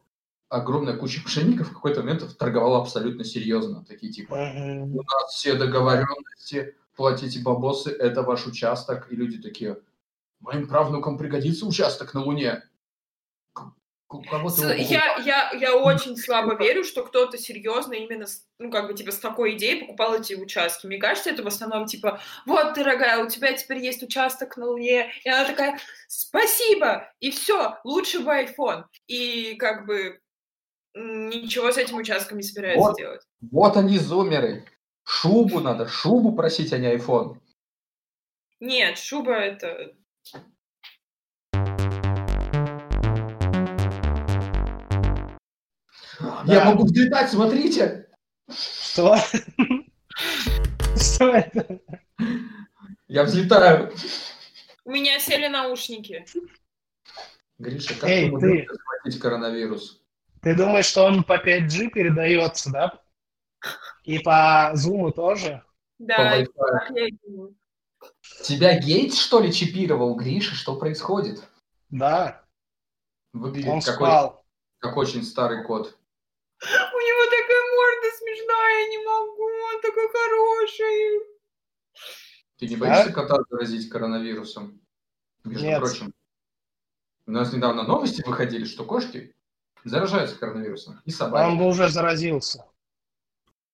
огромная 0.49 0.95
куча 0.95 1.21
мошенников 1.23 1.69
в 1.69 1.73
какой-то 1.73 2.01
момент 2.01 2.37
торговала 2.37 2.81
абсолютно 2.81 3.23
серьезно. 3.23 3.83
Такие 3.85 4.11
типа, 4.11 4.33
у 4.33 5.01
нас 5.01 5.33
все 5.33 5.55
договоренности, 5.55 6.75
платите 6.95 7.39
бабосы, 7.41 7.91
это 7.91 8.23
ваш 8.23 8.47
участок. 8.47 9.11
И 9.11 9.15
люди 9.15 9.41
такие, 9.41 9.77
моим 10.39 10.67
правнукам 10.67 11.17
пригодится 11.17 11.65
участок 11.65 12.13
на 12.13 12.23
Луне. 12.23 12.63
Кого-то 14.07 14.73
Я, 14.73 15.17
я, 15.17 15.51
я 15.51 15.75
очень 15.75 16.15
слабо 16.15 16.55
верю, 16.55 16.85
что 16.85 17.03
кто-то 17.03 17.37
серьезно 17.37 17.93
именно, 17.93 18.25
ну, 18.57 18.71
как 18.71 18.87
бы, 18.87 18.93
типа, 18.93 19.11
с 19.11 19.19
такой 19.19 19.57
идеей 19.57 19.81
покупал 19.81 20.15
эти 20.15 20.33
участки. 20.33 20.87
Мне 20.87 20.97
кажется, 20.97 21.29
это 21.29 21.43
в 21.43 21.47
основном, 21.47 21.87
типа, 21.87 22.21
вот, 22.45 22.73
дорогая, 22.73 23.21
у 23.21 23.27
тебя 23.27 23.51
теперь 23.51 23.79
есть 23.79 24.01
участок 24.03 24.55
на 24.55 24.67
Луне. 24.67 25.11
И 25.25 25.29
она 25.29 25.43
такая, 25.43 25.77
спасибо! 26.07 27.11
И 27.19 27.31
все, 27.31 27.79
лучше 27.83 28.21
бы 28.21 28.31
iPhone. 28.31 28.85
И, 29.07 29.55
как 29.55 29.85
бы, 29.85 30.21
ничего 30.93 31.69
с 31.71 31.77
этим 31.77 31.97
участком 31.97 32.37
не 32.37 32.43
собирается 32.43 32.87
Вот. 32.87 32.97
делать. 32.97 33.21
Вот 33.51 33.75
они, 33.75 33.99
зумеры. 33.99 34.65
Шубу 35.03 35.59
надо, 35.59 35.87
шубу 35.87 36.33
просить, 36.33 36.71
а 36.71 36.77
не 36.77 36.95
iPhone. 36.95 37.37
Нет, 38.61 38.97
шуба 38.97 39.33
это... 39.33 39.93
Я 46.47 46.61
Да. 46.61 46.65
могу 46.71 46.85
взлетать, 46.85 47.29
смотрите! 47.29 48.07
Что? 48.49 49.17
Что 50.95 51.29
это? 51.29 51.79
Я 53.07 53.23
взлетаю. 53.23 53.93
У 54.85 54.91
меня 54.91 55.19
сели 55.19 55.47
наушники. 55.47 56.25
Гриша, 57.59 57.95
как 57.95 58.09
Эй, 58.09 58.25
ты 58.25 58.31
можешь 58.31 58.67
захватить 58.69 59.19
коронавирус? 59.19 60.01
Ты 60.41 60.55
думаешь, 60.55 60.85
что 60.85 61.03
он 61.05 61.23
по 61.23 61.37
5G 61.37 61.89
передается, 61.89 62.71
да? 62.71 63.01
И 64.03 64.19
по 64.19 64.71
Zoom 64.75 65.11
тоже? 65.11 65.63
По 65.99 66.05
Да, 66.05 66.35
я 66.35 66.47
думаю. 67.25 67.55
Тебя 68.43 68.77
Гейтс, 68.79 69.19
что 69.19 69.39
ли, 69.41 69.51
чипировал, 69.51 70.15
Гриша? 70.15 70.55
Что 70.55 70.77
происходит? 70.77 71.41
Да, 71.89 72.43
Выглядит 73.33 73.69
он 73.69 73.81
как, 73.81 73.95
спал. 73.95 74.45
как 74.79 74.95
очень 74.95 75.23
старый 75.23 75.63
кот. 75.65 75.96
У 76.61 76.65
него 76.65 77.23
такая 77.29 77.63
морда 77.75 78.17
смешная, 78.17 78.79
я 78.81 78.87
не 78.89 78.97
могу, 79.05 79.43
он 79.43 79.81
такой 79.81 80.09
хороший. 80.09 81.37
Ты 82.57 82.67
не 82.67 82.75
А? 82.75 82.77
боишься 82.79 83.13
кота 83.13 83.37
заразить 83.49 83.89
коронавирусом? 83.89 84.81
Между 85.43 85.65
Нет. 85.65 85.79
прочим. 85.79 86.13
У 87.27 87.31
нас 87.31 87.53
недавно 87.53 87.83
новости 87.83 88.23
выходили, 88.25 88.65
что 88.65 88.85
кошки 88.85 89.35
заражаются 89.83 90.37
коронавирусом. 90.37 90.99
И 91.05 91.11
собаки. 91.11 91.45
Он 91.47 91.57
бы 91.59 91.67
уже 91.67 91.89
заразился. 91.89 92.65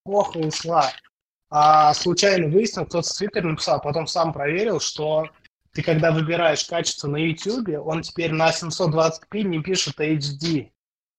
Плохо 0.04 0.38
ушла. 0.38 0.91
А 1.50 1.93
случайно 1.93 2.50
выяснил, 2.50 2.86
кто-то 2.86 3.08
в 3.08 3.13
Твиттере 3.13 3.48
написал, 3.48 3.80
потом 3.80 4.08
сам 4.08 4.34
проверил, 4.34 4.80
что 4.82 5.30
ты 5.72 5.82
когда 5.84 6.12
выбираешь 6.12 6.65
качество 6.65 7.08
на 7.08 7.17
YouTube, 7.17 7.69
он 7.86 8.02
теперь 8.02 8.32
на 8.34 8.50
720p 8.52 9.43
не 9.43 9.62
пишет 9.62 10.00
HD. 10.00 10.72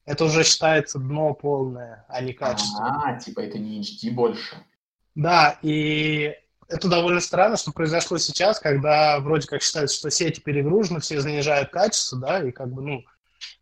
Это 0.05 0.25
уже 0.27 0.45
считается 0.45 0.99
дно 0.99 1.33
полное, 1.35 2.05
а 2.09 2.21
не 2.21 2.33
качество. 2.33 3.03
А, 3.05 3.19
типа 3.19 3.41
это 3.41 3.59
не 3.59 3.81
HD 3.81 4.11
больше. 4.11 4.57
Да, 5.15 5.59
и 5.63 6.35
это 6.69 6.89
довольно 6.89 7.21
странно, 7.21 7.57
что 7.57 7.73
произошло 7.73 8.19
сейчас, 8.19 8.59
когда 8.59 9.19
вроде 9.21 9.47
как 9.47 9.63
считается, 9.63 9.97
что 9.97 10.11
сети 10.11 10.41
перегружены, 10.41 11.01
все 11.01 11.21
занижают 11.21 11.71
качество, 11.71 12.19
да, 12.19 12.43
и 12.43 12.53
как 12.53 12.71
бы, 12.71 12.83
ну, 12.83 13.05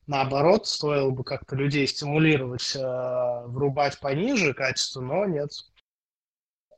наоборот, 0.06 0.66
стоило 0.66 1.10
бы 1.10 1.22
как-то 1.22 1.54
людей 1.54 1.86
стимулировать, 1.86 2.74
э, 2.74 3.42
врубать 3.46 4.00
пониже 4.00 4.54
качество, 4.54 5.00
но 5.00 5.24
нет. 5.26 5.50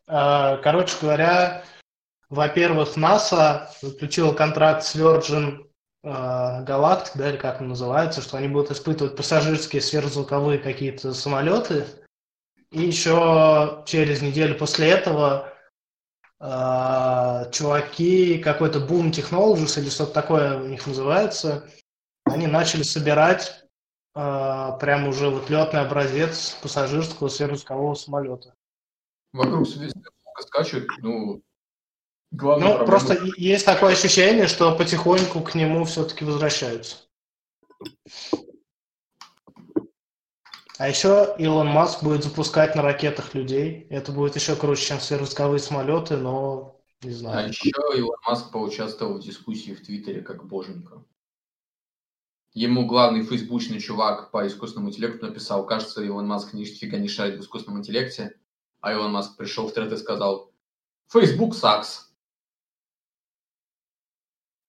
Э, 0.08 0.58
короче 0.62 0.96
говоря, 1.00 1.64
во-первых, 2.28 2.96
НАСА 2.96 3.70
заключила 3.80 4.32
контракт 4.32 4.84
с 4.84 4.96
Virgin 4.96 5.66
э, 6.04 6.64
Galactic, 6.64 7.12
да, 7.14 7.30
или 7.30 7.36
как 7.36 7.60
он 7.60 7.68
называется, 7.68 8.20
что 8.20 8.36
они 8.36 8.48
будут 8.48 8.70
испытывать 8.70 9.16
пассажирские 9.16 9.82
сверхзвуковые 9.82 10.58
какие-то 10.58 11.14
самолеты, 11.14 11.86
и 12.70 12.82
еще 12.82 13.82
через 13.86 14.20
неделю 14.20 14.56
после 14.56 14.90
этого 14.90 15.52
э, 16.40 17.50
чуваки, 17.50 18.38
какой-то 18.38 18.80
Boom 18.80 19.10
Technologies 19.10 19.80
или 19.80 19.88
что-то 19.88 20.12
такое 20.12 20.60
у 20.60 20.66
них 20.66 20.86
называется, 20.86 21.68
они 22.24 22.46
начали 22.46 22.82
собирать 22.82 23.64
э, 24.14 24.70
прям 24.80 25.08
уже 25.08 25.30
вот 25.30 25.50
летный 25.50 25.80
образец 25.80 26.58
пассажирского 26.62 27.28
сверхзвукового 27.28 27.94
самолета. 27.94 28.54
Вокруг 29.32 29.66
скачут, 30.40 30.86
ну, 30.98 31.42
главная 32.36 32.68
Ну, 32.68 32.74
проблема- 32.74 32.86
просто 32.86 33.18
есть 33.36 33.64
такое 33.64 33.92
ощущение, 33.92 34.46
что 34.46 34.74
потихоньку 34.76 35.40
к 35.40 35.54
нему 35.54 35.84
все-таки 35.84 36.24
возвращаются. 36.24 36.96
А 40.78 40.88
еще 40.88 41.34
Илон 41.38 41.68
Маск 41.68 42.02
будет 42.02 42.24
запускать 42.24 42.74
на 42.74 42.82
ракетах 42.82 43.34
людей. 43.34 43.86
Это 43.90 44.10
будет 44.10 44.34
еще 44.34 44.56
круче, 44.56 44.86
чем 44.86 45.00
сверхзвуковые 45.00 45.60
самолеты, 45.60 46.16
но 46.16 46.80
не 47.02 47.10
А 47.10 47.14
знаю. 47.14 47.48
еще 47.48 47.70
Илон 47.96 48.16
Маск 48.26 48.50
поучаствовал 48.50 49.18
в 49.18 49.22
дискуссии 49.22 49.72
в 49.72 49.84
Твиттере 49.84 50.20
как 50.20 50.44
боженька. 50.46 51.04
Ему 52.54 52.86
главный 52.86 53.24
фейсбучный 53.24 53.80
чувак 53.80 54.30
по 54.30 54.46
искусственному 54.46 54.90
интеллекту 54.90 55.26
написал, 55.26 55.64
кажется, 55.66 56.02
Илон 56.02 56.26
Маск 56.26 56.52
нифига 56.54 56.98
не 56.98 57.08
шарит 57.08 57.38
в 57.38 57.42
искусственном 57.42 57.80
интеллекте, 57.80 58.36
а 58.80 58.92
Илон 58.92 59.12
Маск 59.12 59.36
пришел 59.36 59.68
в 59.68 59.72
тред 59.72 59.92
и 59.92 59.96
сказал, 59.96 60.52
Facebook 61.08 61.54
сакс. 61.54 62.12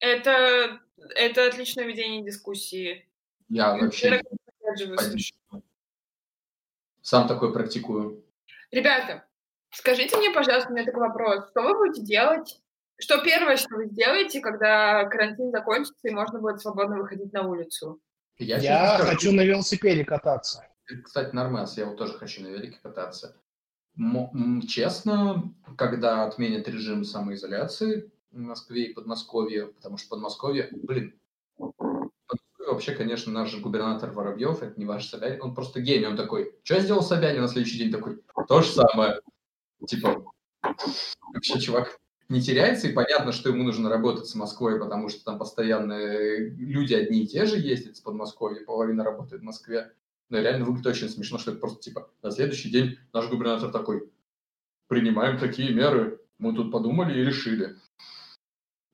Это, 0.06 0.80
это 1.16 1.48
отличное 1.48 1.86
ведение 1.86 2.24
дискуссии. 2.24 3.08
Я 3.50 3.76
вообще 3.76 4.22
сам 7.02 7.28
такой 7.28 7.52
практикую. 7.52 8.24
Ребята, 8.72 9.26
скажите 9.72 10.16
мне, 10.18 10.30
пожалуйста, 10.32 10.70
у 10.70 10.74
меня 10.74 10.86
такой 10.86 11.08
вопрос. 11.08 11.50
Что 11.50 11.62
вы 11.62 11.78
будете 11.78 12.04
делать? 12.04 12.62
Что 12.98 13.24
первое, 13.24 13.58
что 13.58 13.76
вы 13.76 13.88
сделаете, 13.88 14.42
когда 14.42 15.06
карантин 15.06 15.52
закончится 15.52 16.08
и 16.08 16.12
можно 16.12 16.40
будет 16.40 16.62
свободно 16.62 16.98
выходить 16.98 17.34
на 17.34 17.48
улицу? 17.48 18.00
Я, 18.38 18.58
Я 18.58 18.98
хочу 19.00 19.32
на 19.32 19.42
велосипеде 19.42 20.06
кататься. 20.06 20.66
Кстати, 21.04 21.34
нормас, 21.34 21.78
я 21.78 21.86
вот 21.86 21.98
тоже 21.98 22.14
хочу 22.14 22.44
на 22.44 22.48
велике 22.48 22.78
кататься. 22.82 23.36
М- 23.98 24.30
м, 24.34 24.62
честно, 24.68 25.52
когда 25.78 26.26
отменят 26.26 26.68
режим 26.68 27.04
самоизоляции 27.06 28.12
Москве 28.42 28.88
и 28.88 28.94
Подмосковье, 28.94 29.68
потому 29.68 29.98
что 29.98 30.10
Подмосковье, 30.10 30.70
блин, 30.72 31.14
Подмосковье 31.58 32.72
вообще, 32.74 32.94
конечно, 32.94 33.32
наш 33.32 33.58
губернатор 33.60 34.12
Воробьев, 34.12 34.62
это 34.62 34.80
не 34.80 34.86
ваш 34.86 35.08
Собянин, 35.08 35.42
он 35.42 35.56
просто 35.56 35.82
гений, 35.82 36.08
он 36.08 36.18
такой, 36.18 36.54
что 36.64 36.80
сделал 36.80 37.02
Собянин 37.02 37.42
на 37.42 37.48
следующий 37.48 37.78
день? 37.78 37.92
Такой, 37.92 38.22
то 38.48 38.62
же 38.62 38.70
самое. 38.70 39.22
Типа, 39.88 40.24
вообще, 41.34 41.60
чувак 41.60 42.00
не 42.30 42.42
теряется, 42.42 42.88
и 42.88 42.94
понятно, 42.94 43.32
что 43.32 43.50
ему 43.50 43.64
нужно 43.64 43.90
работать 43.90 44.28
с 44.28 44.36
Москвой, 44.36 44.80
потому 44.80 45.10
что 45.10 45.24
там 45.24 45.38
постоянно 45.38 45.94
э, 45.94 46.50
люди 46.50 46.94
одни 46.94 47.24
и 47.24 47.28
те 47.28 47.46
же 47.46 47.58
ездят 47.58 47.98
с 47.98 48.02
Подмосковья, 48.02 48.66
половина 48.66 49.04
работает 49.04 49.42
в 49.42 49.46
Москве. 49.46 49.92
Но 50.30 50.40
реально 50.40 50.66
выглядит 50.66 50.88
очень 50.88 51.10
смешно, 51.10 51.38
что 51.38 51.52
это 51.52 51.60
просто 51.60 51.82
типа 51.82 52.10
на 52.24 52.32
следующий 52.32 52.72
день 52.72 52.98
наш 53.14 53.30
губернатор 53.30 53.72
такой, 53.72 54.10
принимаем 54.88 55.38
такие 55.38 55.72
меры, 55.72 56.20
мы 56.40 56.56
тут 56.56 56.72
подумали 56.72 57.20
и 57.20 57.24
решили. 57.24 57.76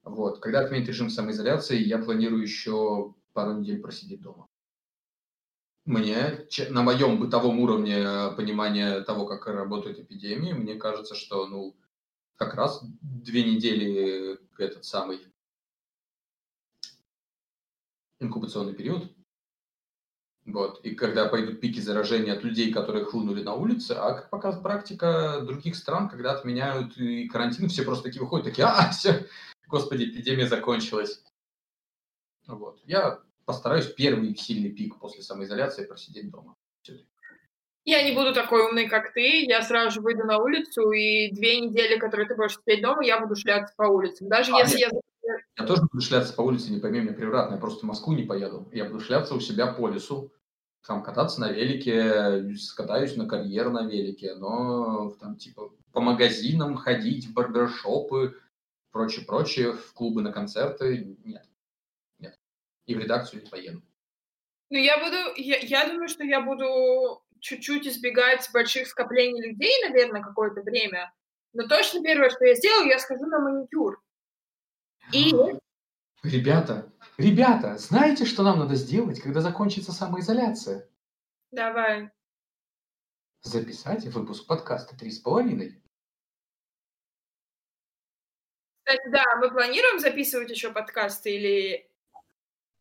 Вот. 0.03 0.39
Когда 0.39 0.61
отменит 0.61 0.87
режим 0.87 1.09
самоизоляции, 1.09 1.77
я 1.77 1.99
планирую 1.99 2.41
еще 2.41 3.13
пару 3.33 3.53
недель 3.53 3.81
просидеть 3.81 4.21
дома. 4.21 4.47
Мне, 5.85 6.47
на 6.69 6.83
моем 6.83 7.19
бытовом 7.19 7.59
уровне 7.59 7.97
э, 7.97 8.35
понимания 8.35 9.01
того, 9.01 9.25
как 9.25 9.47
работает 9.47 9.99
эпидемия, 9.99 10.53
мне 10.53 10.75
кажется, 10.75 11.15
что, 11.15 11.47
ну, 11.47 11.75
как 12.35 12.53
раз 12.53 12.83
две 13.01 13.43
недели 13.43 14.39
этот 14.57 14.85
самый 14.85 15.19
инкубационный 18.19 18.73
период. 18.73 19.11
Вот. 20.45 20.83
И 20.83 20.95
когда 20.95 21.27
пойдут 21.27 21.61
пики 21.61 21.79
заражения 21.79 22.33
от 22.33 22.43
людей, 22.43 22.73
которые 22.73 23.05
хлынули 23.05 23.43
на 23.43 23.53
улице, 23.53 23.91
а 23.91 24.13
как 24.13 24.29
показывает 24.29 24.63
практика 24.63 25.41
других 25.41 25.75
стран, 25.75 26.09
когда 26.09 26.33
отменяют 26.33 26.97
и 26.97 27.27
карантин, 27.27 27.69
все 27.69 27.83
просто 27.83 28.05
такие 28.05 28.21
выходят, 28.21 28.45
такие, 28.45 28.65
а, 28.65 28.89
все, 28.89 29.27
господи, 29.71 30.03
эпидемия 30.03 30.47
закончилась. 30.47 31.23
Вот. 32.45 32.79
Я 32.83 33.19
постараюсь 33.45 33.87
первый 33.87 34.35
сильный 34.35 34.71
пик 34.71 34.99
после 34.99 35.23
самоизоляции 35.23 35.85
просидеть 35.85 36.29
дома. 36.29 36.55
Я 37.83 38.03
не 38.03 38.15
буду 38.15 38.31
такой 38.33 38.61
умный, 38.67 38.87
как 38.87 39.11
ты. 39.13 39.43
Я 39.45 39.63
сразу 39.63 39.95
же 39.95 40.01
выйду 40.01 40.23
на 40.23 40.37
улицу, 40.37 40.91
и 40.91 41.31
две 41.31 41.59
недели, 41.59 41.97
которые 41.97 42.27
ты 42.27 42.35
будешь 42.35 42.55
сидеть 42.59 42.83
дома, 42.83 43.03
я 43.03 43.19
буду 43.19 43.35
шляться 43.35 43.73
по 43.75 43.83
улицам. 43.83 44.27
Даже 44.27 44.51
А, 44.53 44.59
если 44.59 44.79
я... 44.79 44.89
Я 45.57 45.65
тоже 45.65 45.81
буду 45.91 46.03
шляться 46.03 46.33
по 46.33 46.41
улице, 46.41 46.71
не 46.71 46.79
пойми 46.79 46.99
меня 46.99 47.13
превратно, 47.13 47.55
я 47.55 47.59
просто 47.59 47.81
в 47.81 47.89
Москву 47.89 48.13
не 48.13 48.23
поеду. 48.23 48.69
Я 48.71 48.85
буду 48.85 48.99
шляться 48.99 49.33
у 49.33 49.39
себя 49.39 49.67
по 49.67 49.87
лесу, 49.87 50.31
там 50.85 51.01
кататься 51.01 51.39
на 51.41 51.51
велике, 51.51 52.55
катаюсь 52.75 53.15
на 53.15 53.27
карьер 53.27 53.69
на 53.69 53.87
велике, 53.87 54.35
но 54.35 55.15
там 55.19 55.37
типа 55.37 55.71
по 55.91 56.01
магазинам 56.01 56.75
ходить, 56.75 57.27
в 57.27 57.33
барбершопы, 57.33 58.35
прочее-прочее, 58.91 59.73
в 59.73 59.93
клубы 59.93 60.21
на 60.21 60.31
концерты, 60.31 61.17
нет. 61.23 61.45
Нет. 62.19 62.39
И 62.85 62.95
в 62.95 62.99
редакцию 62.99 63.43
не 63.43 63.49
поеду. 63.49 63.81
Ну, 64.69 64.77
я 64.77 64.97
буду... 64.99 65.17
Я, 65.35 65.57
я 65.59 65.87
думаю, 65.87 66.07
что 66.07 66.23
я 66.23 66.41
буду 66.41 67.23
чуть-чуть 67.39 67.87
избегать 67.87 68.49
больших 68.53 68.87
скоплений 68.87 69.41
людей, 69.41 69.73
наверное, 69.87 70.21
какое-то 70.21 70.61
время. 70.61 71.13
Но 71.53 71.67
точно 71.67 72.01
первое, 72.01 72.29
что 72.29 72.45
я 72.45 72.55
сделаю, 72.55 72.87
я 72.87 72.99
схожу 72.99 73.25
на 73.25 73.39
маникюр. 73.39 74.01
И 75.11 75.33
Ребята, 76.23 76.93
ребята, 77.17 77.79
знаете, 77.79 78.25
что 78.25 78.43
нам 78.43 78.59
надо 78.59 78.75
сделать, 78.75 79.19
когда 79.19 79.41
закончится 79.41 79.91
самоизоляция? 79.91 80.87
давай. 81.51 82.11
Записать 83.41 84.05
выпуск 84.05 84.45
подкаста 84.45 84.95
«Три 84.95 85.09
с 85.09 85.17
половиной». 85.17 85.81
Кстати, 88.91 89.09
да, 89.09 89.23
мы 89.39 89.49
планируем 89.49 89.99
записывать 89.99 90.49
еще 90.49 90.69
подкасты 90.71 91.33
или... 91.33 91.87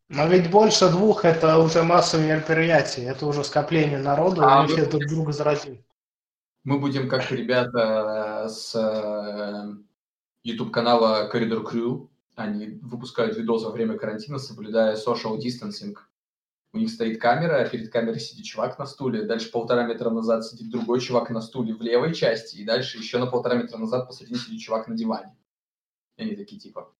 Но 0.09 0.27
ведь 0.27 0.51
больше 0.51 0.89
двух 0.89 1.23
это 1.23 1.57
уже 1.59 1.83
массовые 1.83 2.35
мероприятия, 2.35 3.05
это 3.05 3.25
уже 3.25 3.45
скопление 3.45 3.97
народу, 3.97 4.41
А, 4.43 4.59
и 4.59 4.61
мы 4.63 4.67
все 4.67 4.85
друг 4.85 5.07
друга 5.07 5.31
заразим. 5.31 5.81
Мы 6.65 6.79
будем 6.79 7.07
как 7.07 7.31
ребята 7.31 8.47
с 8.49 8.75
YouTube 10.43 10.73
канала 10.73 11.31
Corridor 11.33 11.63
Crew. 11.63 12.09
Они 12.35 12.79
выпускают 12.81 13.37
видос 13.37 13.63
во 13.63 13.71
время 13.71 13.97
карантина, 13.97 14.37
соблюдая 14.37 14.97
social 14.97 15.37
distancing. 15.37 15.95
У 16.73 16.77
них 16.77 16.89
стоит 16.89 17.21
камера, 17.21 17.61
а 17.61 17.65
перед 17.69 17.89
камерой 17.89 18.19
сидит 18.19 18.45
чувак 18.45 18.77
на 18.79 18.85
стуле, 18.85 19.23
дальше 19.23 19.49
полтора 19.49 19.83
метра 19.83 20.09
назад 20.09 20.45
сидит 20.45 20.69
другой 20.69 20.99
чувак 20.99 21.29
на 21.29 21.39
стуле 21.39 21.73
в 21.73 21.81
левой 21.81 22.13
части, 22.13 22.57
и 22.57 22.65
дальше 22.65 22.97
еще 22.97 23.17
на 23.17 23.27
полтора 23.27 23.55
метра 23.55 23.77
назад 23.77 24.07
посередине 24.07 24.39
сидит 24.39 24.59
чувак 24.59 24.89
на 24.89 24.95
диване. 24.95 25.37
И 26.17 26.23
они 26.23 26.35
такие 26.35 26.59
типа, 26.59 26.93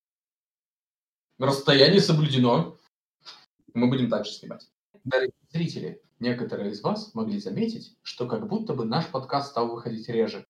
расстояние 1.37 2.01
соблюдено, 2.01 2.77
мы 3.73 3.89
будем 3.89 4.09
также 4.09 4.31
снимать. 4.31 4.69
Дорогие 5.03 5.33
зрители, 5.49 6.01
некоторые 6.19 6.71
из 6.71 6.81
вас 6.81 7.13
могли 7.13 7.39
заметить, 7.39 7.97
что 8.03 8.27
как 8.27 8.47
будто 8.47 8.73
бы 8.73 8.85
наш 8.85 9.07
подкаст 9.07 9.51
стал 9.51 9.69
выходить 9.69 10.09
реже. 10.09 10.45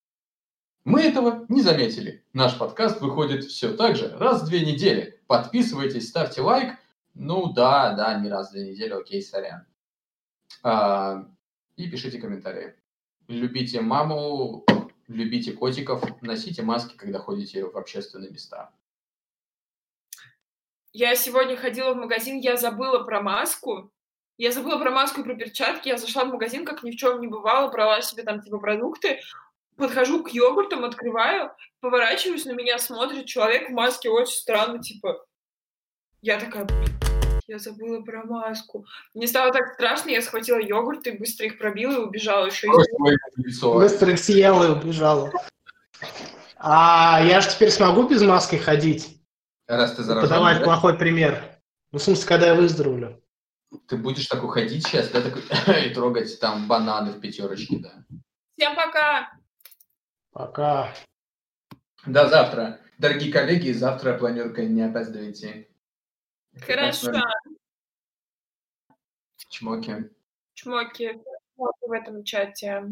Мы 0.83 1.03
этого 1.03 1.45
не 1.47 1.61
заметили. 1.61 2.25
Наш 2.33 2.57
подкаст 2.57 3.01
выходит 3.01 3.45
все 3.45 3.75
так 3.75 3.95
же, 3.95 4.17
раз 4.17 4.41
в 4.41 4.47
две 4.47 4.65
недели. 4.65 5.21
Подписывайтесь, 5.27 6.09
ставьте 6.09 6.41
лайк. 6.41 6.75
Ну 7.13 7.53
да, 7.53 7.93
да, 7.93 8.19
не 8.19 8.29
раз 8.29 8.49
в 8.49 8.53
две 8.53 8.71
недели, 8.71 8.93
окей, 8.93 9.21
сорян. 9.21 9.65
А, 10.63 11.29
и 11.75 11.89
пишите 11.89 12.19
комментарии. 12.19 12.73
Любите 13.27 13.81
маму, 13.81 14.65
любите 15.11 15.53
котиков, 15.53 16.03
носите 16.21 16.63
маски, 16.63 16.95
когда 16.95 17.19
ходите 17.19 17.65
в 17.65 17.77
общественные 17.77 18.31
места. 18.31 18.71
Я 20.93 21.15
сегодня 21.15 21.55
ходила 21.55 21.93
в 21.93 21.97
магазин, 21.97 22.37
я 22.37 22.57
забыла 22.57 23.03
про 23.03 23.21
маску. 23.21 23.91
Я 24.37 24.51
забыла 24.51 24.79
про 24.79 24.91
маску 24.91 25.21
и 25.21 25.23
про 25.23 25.35
перчатки. 25.35 25.87
Я 25.87 25.97
зашла 25.97 26.25
в 26.25 26.29
магазин, 26.29 26.65
как 26.65 26.83
ни 26.83 26.91
в 26.91 26.95
чем 26.95 27.21
не 27.21 27.27
бывало, 27.27 27.71
брала 27.71 28.01
себе 28.01 28.23
там 28.23 28.41
типа 28.41 28.57
продукты. 28.57 29.21
Подхожу 29.77 30.23
к 30.23 30.29
йогуртам, 30.29 30.83
открываю, 30.83 31.51
поворачиваюсь, 31.79 32.45
на 32.45 32.51
меня 32.51 32.77
смотрит 32.77 33.25
человек 33.25 33.69
в 33.69 33.73
маске 33.73 34.09
очень 34.09 34.33
странно, 34.33 34.79
типа... 34.79 35.25
Я 36.21 36.39
такая, 36.39 36.65
«Блин, 36.65 37.00
я 37.51 37.59
забыла 37.59 38.01
про 38.01 38.23
маску. 38.23 38.85
Мне 39.13 39.27
стало 39.27 39.51
так 39.51 39.73
страшно, 39.73 40.09
я 40.09 40.21
схватила 40.21 40.59
йогурты, 40.59 41.17
быстро 41.17 41.45
их 41.47 41.57
пробила 41.57 41.93
и 41.93 42.05
убежала 42.05 42.45
еще. 42.45 42.67
Быстро 43.73 44.11
их 44.11 44.19
съела 44.19 44.63
и 44.67 44.71
убежала. 44.71 45.31
А 46.57 47.21
я 47.23 47.41
же 47.41 47.49
теперь 47.49 47.69
смогу 47.71 48.07
без 48.07 48.21
маски 48.21 48.55
ходить? 48.55 49.21
Раз 49.67 49.95
ты 49.95 50.03
заражен, 50.03 50.29
Подавать 50.29 50.59
да? 50.59 50.63
плохой 50.63 50.97
пример. 50.97 51.43
Ну, 51.91 51.99
в 51.99 52.03
смысле, 52.03 52.25
когда 52.27 52.47
я 52.47 52.55
выздоровлю. 52.55 53.21
ты 53.87 53.97
будешь 53.97 54.27
так 54.27 54.43
уходить 54.43 54.87
сейчас, 54.87 55.09
да, 55.09 55.21
такой, 55.21 55.41
и 55.85 55.89
трогать 55.93 56.39
там 56.39 56.67
бананы 56.67 57.11
в 57.11 57.19
пятерочке, 57.19 57.79
да. 57.79 58.05
Всем 58.57 58.75
пока! 58.75 59.33
Пока. 60.31 60.93
До 62.05 62.29
завтра. 62.29 62.79
Дорогие 62.97 63.33
коллеги, 63.33 63.71
завтра 63.71 64.17
планерка 64.17 64.63
не 64.63 64.83
опаздывайте. 64.83 65.67
Хорошо. 66.59 67.11
Чмоки. 69.49 70.09
Чмоки 70.53 71.21
в 71.55 71.91
этом 71.91 72.23
чате. 72.23 72.83